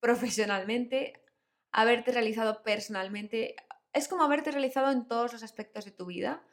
profesionalmente, 0.00 1.21
haberte 1.72 2.12
realizado 2.12 2.62
personalmente, 2.62 3.56
es 3.92 4.08
como 4.08 4.22
haberte 4.22 4.50
realizado 4.50 4.90
en 4.90 5.08
todos 5.08 5.32
los 5.32 5.42
aspectos 5.42 5.84
de 5.84 5.90
tu 5.90 6.06
vida, 6.06 6.44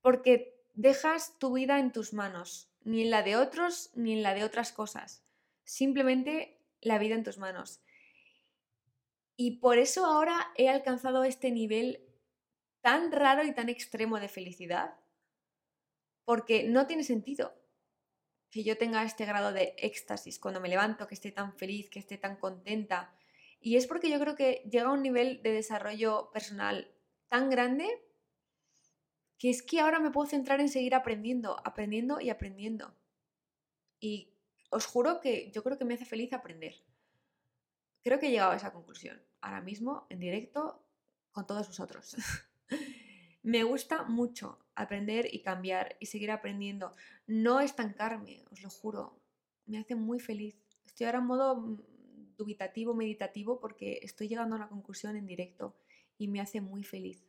porque 0.00 0.62
dejas 0.74 1.38
tu 1.38 1.54
vida 1.54 1.78
en 1.78 1.92
tus 1.92 2.12
manos, 2.12 2.70
ni 2.82 3.02
en 3.02 3.10
la 3.10 3.22
de 3.22 3.36
otros 3.36 3.90
ni 3.94 4.12
en 4.12 4.22
la 4.22 4.34
de 4.34 4.44
otras 4.44 4.72
cosas, 4.72 5.24
simplemente 5.64 6.62
la 6.80 6.98
vida 6.98 7.14
en 7.14 7.24
tus 7.24 7.38
manos. 7.38 7.82
Y 9.36 9.58
por 9.58 9.78
eso 9.78 10.04
ahora 10.04 10.52
he 10.56 10.68
alcanzado 10.68 11.24
este 11.24 11.50
nivel 11.50 12.04
tan 12.80 13.12
raro 13.12 13.44
y 13.44 13.52
tan 13.52 13.68
extremo 13.68 14.20
de 14.20 14.28
felicidad, 14.28 14.94
porque 16.24 16.64
no 16.64 16.86
tiene 16.86 17.04
sentido 17.04 17.54
que 18.50 18.64
yo 18.64 18.78
tenga 18.78 19.02
este 19.04 19.26
grado 19.26 19.52
de 19.52 19.74
éxtasis 19.78 20.38
cuando 20.38 20.60
me 20.60 20.68
levanto, 20.68 21.06
que 21.06 21.14
esté 21.14 21.32
tan 21.32 21.54
feliz, 21.54 21.90
que 21.90 21.98
esté 21.98 22.18
tan 22.18 22.36
contenta. 22.36 23.14
Y 23.60 23.76
es 23.76 23.86
porque 23.86 24.10
yo 24.10 24.20
creo 24.20 24.36
que 24.36 24.62
llega 24.70 24.88
a 24.88 24.92
un 24.92 25.02
nivel 25.02 25.42
de 25.42 25.52
desarrollo 25.52 26.30
personal 26.32 26.90
tan 27.28 27.50
grande 27.50 27.86
que 29.38 29.50
es 29.50 29.62
que 29.62 29.80
ahora 29.80 30.00
me 30.00 30.10
puedo 30.10 30.28
centrar 30.28 30.60
en 30.60 30.68
seguir 30.68 30.94
aprendiendo, 30.94 31.56
aprendiendo 31.64 32.20
y 32.20 32.30
aprendiendo. 32.30 32.94
Y 34.00 34.34
os 34.70 34.86
juro 34.86 35.20
que 35.20 35.50
yo 35.52 35.62
creo 35.62 35.78
que 35.78 35.84
me 35.84 35.94
hace 35.94 36.04
feliz 36.04 36.32
aprender. 36.32 36.74
Creo 38.02 38.18
que 38.18 38.26
he 38.26 38.30
llegado 38.30 38.52
a 38.52 38.56
esa 38.56 38.72
conclusión 38.72 39.22
ahora 39.40 39.60
mismo 39.60 40.06
en 40.10 40.18
directo 40.20 40.84
con 41.30 41.46
todos 41.46 41.68
vosotros. 41.68 42.16
Me 43.42 43.62
gusta 43.62 44.02
mucho 44.02 44.58
aprender 44.74 45.32
y 45.32 45.42
cambiar 45.42 45.96
y 46.00 46.06
seguir 46.06 46.30
aprendiendo. 46.30 46.94
No 47.26 47.60
estancarme, 47.60 48.44
os 48.50 48.62
lo 48.62 48.70
juro. 48.70 49.20
Me 49.66 49.78
hace 49.78 49.94
muy 49.94 50.18
feliz. 50.18 50.56
Estoy 50.84 51.06
ahora 51.06 51.18
en 51.18 51.26
modo 51.26 51.78
dubitativo, 52.38 52.94
meditativo, 52.94 53.60
porque 53.60 54.00
estoy 54.02 54.28
llegando 54.28 54.54
a 54.54 54.58
una 54.58 54.68
conclusión 54.68 55.16
en 55.16 55.26
directo 55.26 55.76
y 56.16 56.28
me 56.28 56.40
hace 56.40 56.60
muy 56.62 56.84
feliz. 56.84 57.28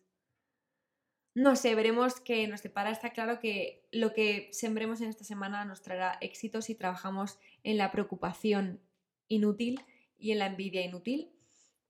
No 1.35 1.55
sé, 1.55 1.75
veremos 1.75 2.19
qué 2.19 2.47
nos 2.47 2.63
depara. 2.63 2.91
Está 2.91 3.11
claro 3.11 3.39
que 3.39 3.87
lo 3.91 4.13
que 4.13 4.49
sembremos 4.51 5.01
en 5.01 5.09
esta 5.09 5.23
semana 5.23 5.65
nos 5.65 5.81
traerá 5.81 6.17
éxitos 6.21 6.65
si 6.65 6.75
trabajamos 6.75 7.39
en 7.63 7.77
la 7.77 7.91
preocupación 7.91 8.79
inútil 9.27 9.81
y 10.17 10.31
en 10.31 10.39
la 10.39 10.47
envidia 10.47 10.83
inútil. 10.83 11.31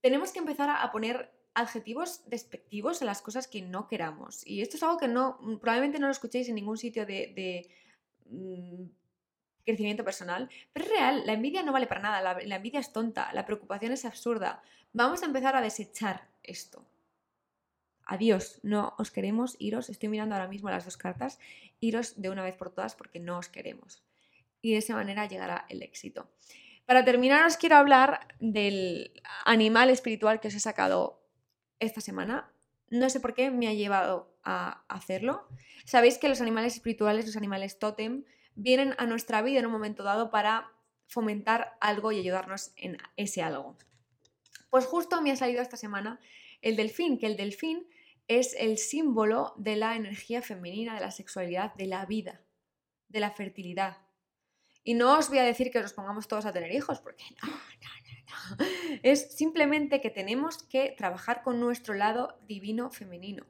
Tenemos 0.00 0.32
que 0.32 0.38
empezar 0.38 0.68
a 0.70 0.92
poner 0.92 1.32
adjetivos 1.54 2.22
despectivos 2.28 3.02
a 3.02 3.04
las 3.04 3.22
cosas 3.22 3.48
que 3.48 3.62
no 3.62 3.88
queramos. 3.88 4.46
Y 4.46 4.60
esto 4.60 4.76
es 4.76 4.82
algo 4.82 4.98
que 4.98 5.08
no, 5.08 5.38
probablemente 5.60 5.98
no 5.98 6.06
lo 6.06 6.12
escuchéis 6.12 6.48
en 6.48 6.54
ningún 6.54 6.78
sitio 6.78 7.06
de, 7.06 7.68
mm, 8.26 8.84
crecimiento 9.64 10.04
personal, 10.04 10.48
pero 10.72 10.86
es 10.86 10.92
real, 10.92 11.22
la 11.26 11.32
envidia 11.32 11.62
no 11.62 11.72
vale 11.72 11.86
para 11.86 12.00
nada, 12.00 12.20
la, 12.20 12.56
envidia 12.56 12.80
es 12.80 12.92
tonta, 12.92 13.32
la 13.32 13.46
preocupación 13.46 13.92
es 13.92 14.04
absurda. 14.04 14.62
Vamos 14.92 15.22
a 15.22 15.26
empezar 15.26 15.56
a 15.56 15.60
desechar 15.60 16.28
esto. 16.42 16.84
Adiós, 18.06 18.58
no 18.62 18.94
os 18.98 19.10
queremos, 19.10 19.56
iros, 19.58 19.88
estoy 19.88 20.08
mirando 20.08 20.34
ahora 20.34 20.48
mismo 20.48 20.68
las 20.70 20.84
dos 20.84 20.96
cartas, 20.96 21.38
iros 21.78 22.20
de 22.20 22.30
una 22.30 22.42
vez 22.42 22.56
por 22.56 22.70
todas 22.70 22.94
porque 22.96 23.20
no 23.20 23.38
os 23.38 23.48
queremos. 23.48 24.02
Y 24.62 24.72
de 24.72 24.78
esa 24.78 24.94
manera 24.94 25.26
llegará 25.26 25.64
el 25.68 25.82
éxito. 25.82 26.28
Para 26.86 27.04
terminar, 27.04 27.46
os 27.46 27.56
quiero 27.56 27.76
hablar 27.76 28.26
del 28.40 29.12
animal 29.44 29.90
espiritual 29.90 30.40
que 30.40 30.48
os 30.48 30.54
he 30.54 30.60
sacado 30.60 31.22
esta 31.78 32.00
semana. 32.00 32.50
No 32.88 33.08
sé 33.10 33.20
por 33.20 33.32
qué 33.32 33.52
me 33.52 33.68
ha 33.68 33.74
llevado 33.74 34.36
a 34.42 34.82
hacerlo. 34.88 35.46
Sabéis 35.84 36.18
que 36.18 36.28
los 36.28 36.40
animales 36.40 36.74
espirituales, 36.74 37.26
los 37.26 37.36
animales 37.36 37.78
totem, 37.78 38.24
vienen 38.54 38.94
a 38.98 39.06
nuestra 39.06 39.42
vida 39.42 39.60
en 39.60 39.66
un 39.66 39.72
momento 39.72 40.02
dado 40.02 40.30
para 40.30 40.72
fomentar 41.06 41.76
algo 41.80 42.12
y 42.12 42.20
ayudarnos 42.20 42.72
en 42.76 42.98
ese 43.16 43.42
algo. 43.42 43.76
Pues 44.70 44.86
justo 44.86 45.20
me 45.20 45.32
ha 45.32 45.36
salido 45.36 45.60
esta 45.62 45.76
semana 45.76 46.20
el 46.62 46.76
delfín, 46.76 47.18
que 47.18 47.26
el 47.26 47.36
delfín 47.36 47.86
es 48.28 48.54
el 48.58 48.78
símbolo 48.78 49.54
de 49.56 49.76
la 49.76 49.96
energía 49.96 50.40
femenina, 50.42 50.94
de 50.94 51.00
la 51.00 51.10
sexualidad, 51.10 51.74
de 51.74 51.86
la 51.86 52.06
vida, 52.06 52.40
de 53.08 53.20
la 53.20 53.32
fertilidad. 53.32 53.98
Y 54.84 54.94
no 54.94 55.18
os 55.18 55.28
voy 55.28 55.38
a 55.38 55.44
decir 55.44 55.70
que 55.70 55.80
nos 55.80 55.92
pongamos 55.92 56.28
todos 56.28 56.46
a 56.46 56.52
tener 56.52 56.72
hijos, 56.72 57.00
porque 57.00 57.24
no, 57.42 57.48
no, 57.50 58.56
Es 59.02 59.36
simplemente 59.36 60.00
que 60.00 60.10
tenemos 60.10 60.62
que 60.62 60.94
trabajar 60.96 61.42
con 61.42 61.60
nuestro 61.60 61.94
lado 61.94 62.38
divino 62.46 62.90
femenino. 62.90 63.46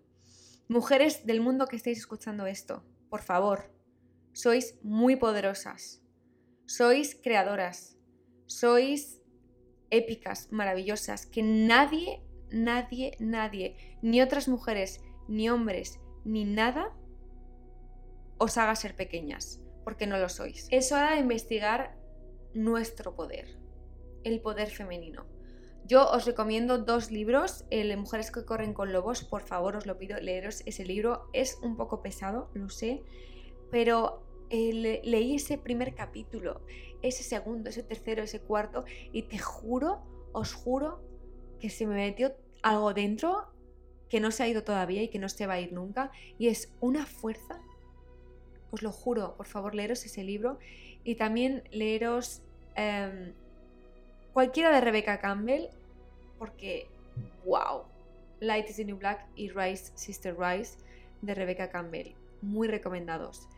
Mujeres 0.69 1.27
del 1.27 1.41
mundo 1.41 1.67
que 1.67 1.77
estéis 1.77 1.99
escuchando 1.99 2.47
esto, 2.47 2.85
por 3.09 3.23
favor, 3.23 3.71
sois 4.33 4.79
muy 4.83 5.17
poderosas, 5.17 6.03
sois 6.67 7.15
creadoras, 7.15 7.97
sois 8.47 9.21
épicas, 9.91 10.49
maravillosas, 10.51 11.27
que 11.27 11.43
nadie, 11.43 12.23
nadie, 12.51 13.17
nadie, 13.19 13.99
ni 14.03 14.23
otras 14.23 14.49
mujeres, 14.49 15.01
ni 15.29 15.51
hombres, 15.51 16.01
ni 16.25 16.45
nada 16.45 16.97
os 18.39 18.57
haga 18.57 18.75
ser 18.77 18.97
pequeñas, 18.97 19.61
porque 19.85 20.07
no 20.07 20.19
lo 20.19 20.29
sois. 20.29 20.67
Es 20.71 20.93
hora 20.93 21.13
de 21.13 21.21
investigar 21.21 21.97
nuestro 22.55 23.15
poder, 23.15 23.59
el 24.25 24.41
poder 24.41 24.71
femenino. 24.71 25.27
Yo 25.87 26.09
os 26.09 26.25
recomiendo 26.25 26.79
dos 26.79 27.11
libros, 27.11 27.65
el 27.71 27.97
Mujeres 27.97 28.31
que 28.31 28.45
corren 28.45 28.75
con 28.75 28.93
lobos, 28.93 29.25
por 29.25 29.43
favor 29.43 29.77
os 29.77 29.87
lo 29.87 29.99
pido, 29.99 30.19
leeros 30.21 30.63
ese 30.67 30.85
libro, 30.85 31.29
es 31.33 31.59
un 31.63 31.77
poco 31.77 32.01
pesado, 32.01 32.51
lo 32.55 32.69
sé, 32.69 33.03
pero 33.71 34.23
eh, 34.51 35.01
leí 35.05 35.37
ese 35.37 35.59
primer 35.59 35.95
capítulo, 35.95 36.61
ese 37.03 37.23
segundo, 37.23 37.71
ese 37.71 37.83
tercero, 37.83 38.23
ese 38.23 38.41
cuarto, 38.41 38.85
y 39.13 39.23
te 39.23 39.39
juro, 39.39 40.01
os 40.33 40.55
juro, 40.55 41.01
que 41.61 41.71
se 41.71 41.87
me 41.87 41.95
metió 41.95 42.35
algo 42.63 42.95
dentro 42.95 43.49
que 44.09 44.21
no 44.21 44.31
se 44.31 44.43
ha 44.43 44.49
ido 44.49 44.65
todavía 44.65 45.03
y 45.03 45.09
que 45.09 45.19
no 45.19 45.29
se 45.29 45.47
va 45.47 45.55
a 45.55 45.61
ir 45.61 45.73
nunca, 45.73 46.11
y 46.39 46.49
es 46.49 46.73
una 46.81 47.07
fuerza 47.07 47.61
os 48.71 48.83
lo 48.83 48.93
juro, 48.93 49.37
por 49.37 49.47
favor, 49.47 49.75
leeros 49.75 50.05
ese 50.05 50.23
libro 50.23 50.59
y 51.05 51.17
también 51.17 51.65
leeros 51.71 52.43
em, 52.77 53.33
cualquiera 54.33 54.71
de 54.71 54.81
Rebecca 54.81 55.19
Campbell, 55.19 55.69
porque, 56.39 56.89
wow, 57.45 57.85
Light 58.41 58.69
is 58.69 58.77
the 58.77 58.85
New 58.85 58.97
Black 58.97 59.27
y 59.35 59.51
Rise, 59.51 59.93
Sister 59.97 60.37
Rise 60.39 60.79
de 61.21 61.35
Rebecca 61.35 61.71
Campbell, 61.71 62.15
muy 62.43 62.69
recomendados. 62.69 63.49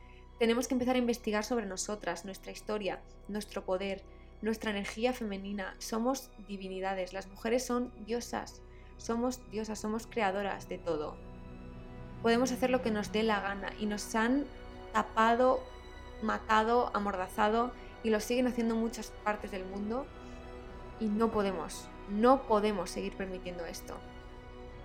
Tenemos 0.43 0.67
que 0.67 0.75
empezar 0.75 0.97
a 0.97 0.99
investigar 0.99 1.45
sobre 1.45 1.67
nosotras, 1.67 2.25
nuestra 2.25 2.51
historia, 2.51 2.99
nuestro 3.29 3.65
poder, 3.65 4.03
nuestra 4.41 4.73
energía 4.73 5.13
femenina. 5.13 5.77
Somos 5.79 6.31
divinidades, 6.49 7.13
las 7.13 7.29
mujeres 7.29 7.65
son 7.65 7.93
diosas, 8.07 8.61
somos 8.97 9.49
diosas, 9.53 9.79
somos 9.79 10.09
creadoras 10.09 10.69
de 10.69 10.79
todo. 10.79 11.15
Podemos 12.23 12.51
hacer 12.51 12.71
lo 12.71 12.83
que 12.83 12.91
nos 12.91 13.13
dé 13.13 13.23
la 13.23 13.41
gana 13.41 13.73
y 13.79 13.87
nos 13.87 14.17
han 14.17 14.45
tapado, 14.93 15.63
matado, 16.23 16.91
amordazado 16.93 17.71
y 18.03 18.11
lo 18.11 18.19
siguen 18.19 18.49
haciendo 18.49 18.75
en 18.75 18.81
muchas 18.81 19.13
partes 19.23 19.53
del 19.53 19.65
mundo 19.65 20.07
y 20.99 21.07
no 21.07 21.31
podemos, 21.31 21.87
no 22.11 22.43
podemos 22.49 22.91
seguir 22.91 23.13
permitiendo 23.13 23.65
esto. 23.65 23.95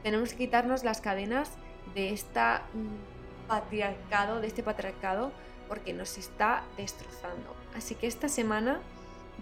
Tenemos 0.04 0.34
que 0.34 0.38
quitarnos 0.38 0.84
las 0.84 1.02
cadenas 1.02 1.50
de 1.96 2.13
esta 2.13 2.62
mm, 2.76 3.48
patriarcado, 3.48 4.39
de 4.39 4.46
este 4.46 4.62
patriarcado, 4.62 5.32
porque 5.67 5.93
nos 5.93 6.17
está 6.17 6.63
destrozando. 6.77 7.56
Así 7.75 7.95
que 7.95 8.08
esta 8.08 8.30
semana 8.30 8.80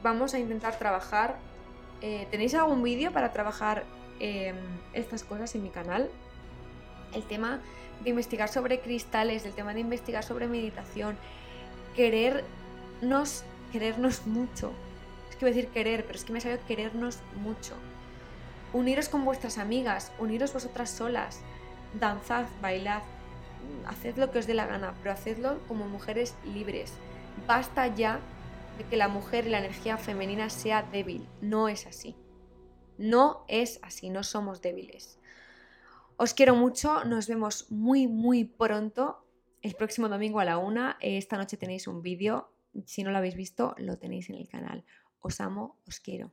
vamos 0.03 0.33
a 0.33 0.39
intentar 0.39 0.77
trabajar. 0.77 1.38
Eh, 2.01 2.27
¿Tenéis 2.31 2.53
algún 2.55 2.83
vídeo 2.83 3.11
para 3.11 3.31
trabajar 3.31 3.85
em, 4.19 4.55
estas 4.93 5.23
cosas 5.23 5.55
en 5.55 5.63
mi 5.63 5.69
canal? 5.69 6.09
El 7.13 7.23
tema 7.23 7.61
de 8.03 8.09
investigar 8.09 8.49
sobre 8.49 8.79
cristales, 8.81 9.43
del 9.43 9.53
tema 9.53 9.73
de 9.73 9.79
investigar 9.79 10.23
sobre 10.23 10.47
meditación, 10.47 11.17
querernos, 11.95 13.43
querernos 13.71 14.27
mucho. 14.27 14.73
Es 15.29 15.35
que 15.35 15.45
voy 15.45 15.51
a 15.51 15.55
decir 15.55 15.71
querer, 15.71 16.05
pero 16.05 16.17
es 16.17 16.25
que 16.25 16.33
me 16.33 16.41
salió 16.41 16.59
querernos 16.67 17.19
mucho. 17.41 17.75
Uniros 18.73 19.07
con 19.07 19.23
vuestras 19.23 19.57
amigas, 19.57 20.11
uniros 20.19 20.53
vosotras 20.53 20.89
solas, 20.89 21.39
danzad, 21.99 22.45
bailad, 22.61 23.01
haced 23.86 24.17
lo 24.17 24.32
que 24.32 24.39
os 24.39 24.47
dé 24.47 24.54
la 24.54 24.67
gana, 24.67 24.93
pero 24.99 25.13
hacedlo 25.13 25.60
como 25.67 25.88
mujeres 25.88 26.36
libres. 26.45 26.93
Basta 27.47 27.88
ya 27.88 28.19
de 28.78 28.84
que 28.86 28.97
la 28.97 29.08
mujer 29.08 29.47
y 29.47 29.49
la 29.49 29.60
energía 29.60 29.97
femenina 29.97 30.49
sea 30.49 30.84
débil. 30.84 31.28
No 31.41 31.67
es 31.69 31.88
así. 31.88 32.15
No 32.97 33.45
es 33.47 33.80
así, 33.84 34.10
no 34.10 34.23
somos 34.23 34.62
débiles. 34.62 35.19
Os 36.17 36.34
quiero 36.34 36.56
mucho, 36.56 37.04
nos 37.04 37.28
vemos 37.28 37.69
muy, 37.69 38.08
muy 38.08 38.45
pronto, 38.45 39.25
el 39.62 39.75
próximo 39.75 40.08
domingo 40.08 40.39
a 40.39 40.45
la 40.45 40.58
una. 40.58 40.97
Esta 41.01 41.38
noche 41.38 41.58
tenéis 41.58 41.88
un 41.88 42.01
vídeo, 42.01 42.54
si 42.86 43.04
no 43.04 43.12
lo 43.12 43.17
habéis 43.17 43.36
visto, 43.36 43.75
lo 43.78 43.97
tenéis 43.97 44.30
en 44.30 44.36
el 44.36 44.47
canal. 44.47 44.86
Os 45.19 45.41
amo, 45.41 45.78
os 45.88 45.99
quiero. 45.99 46.32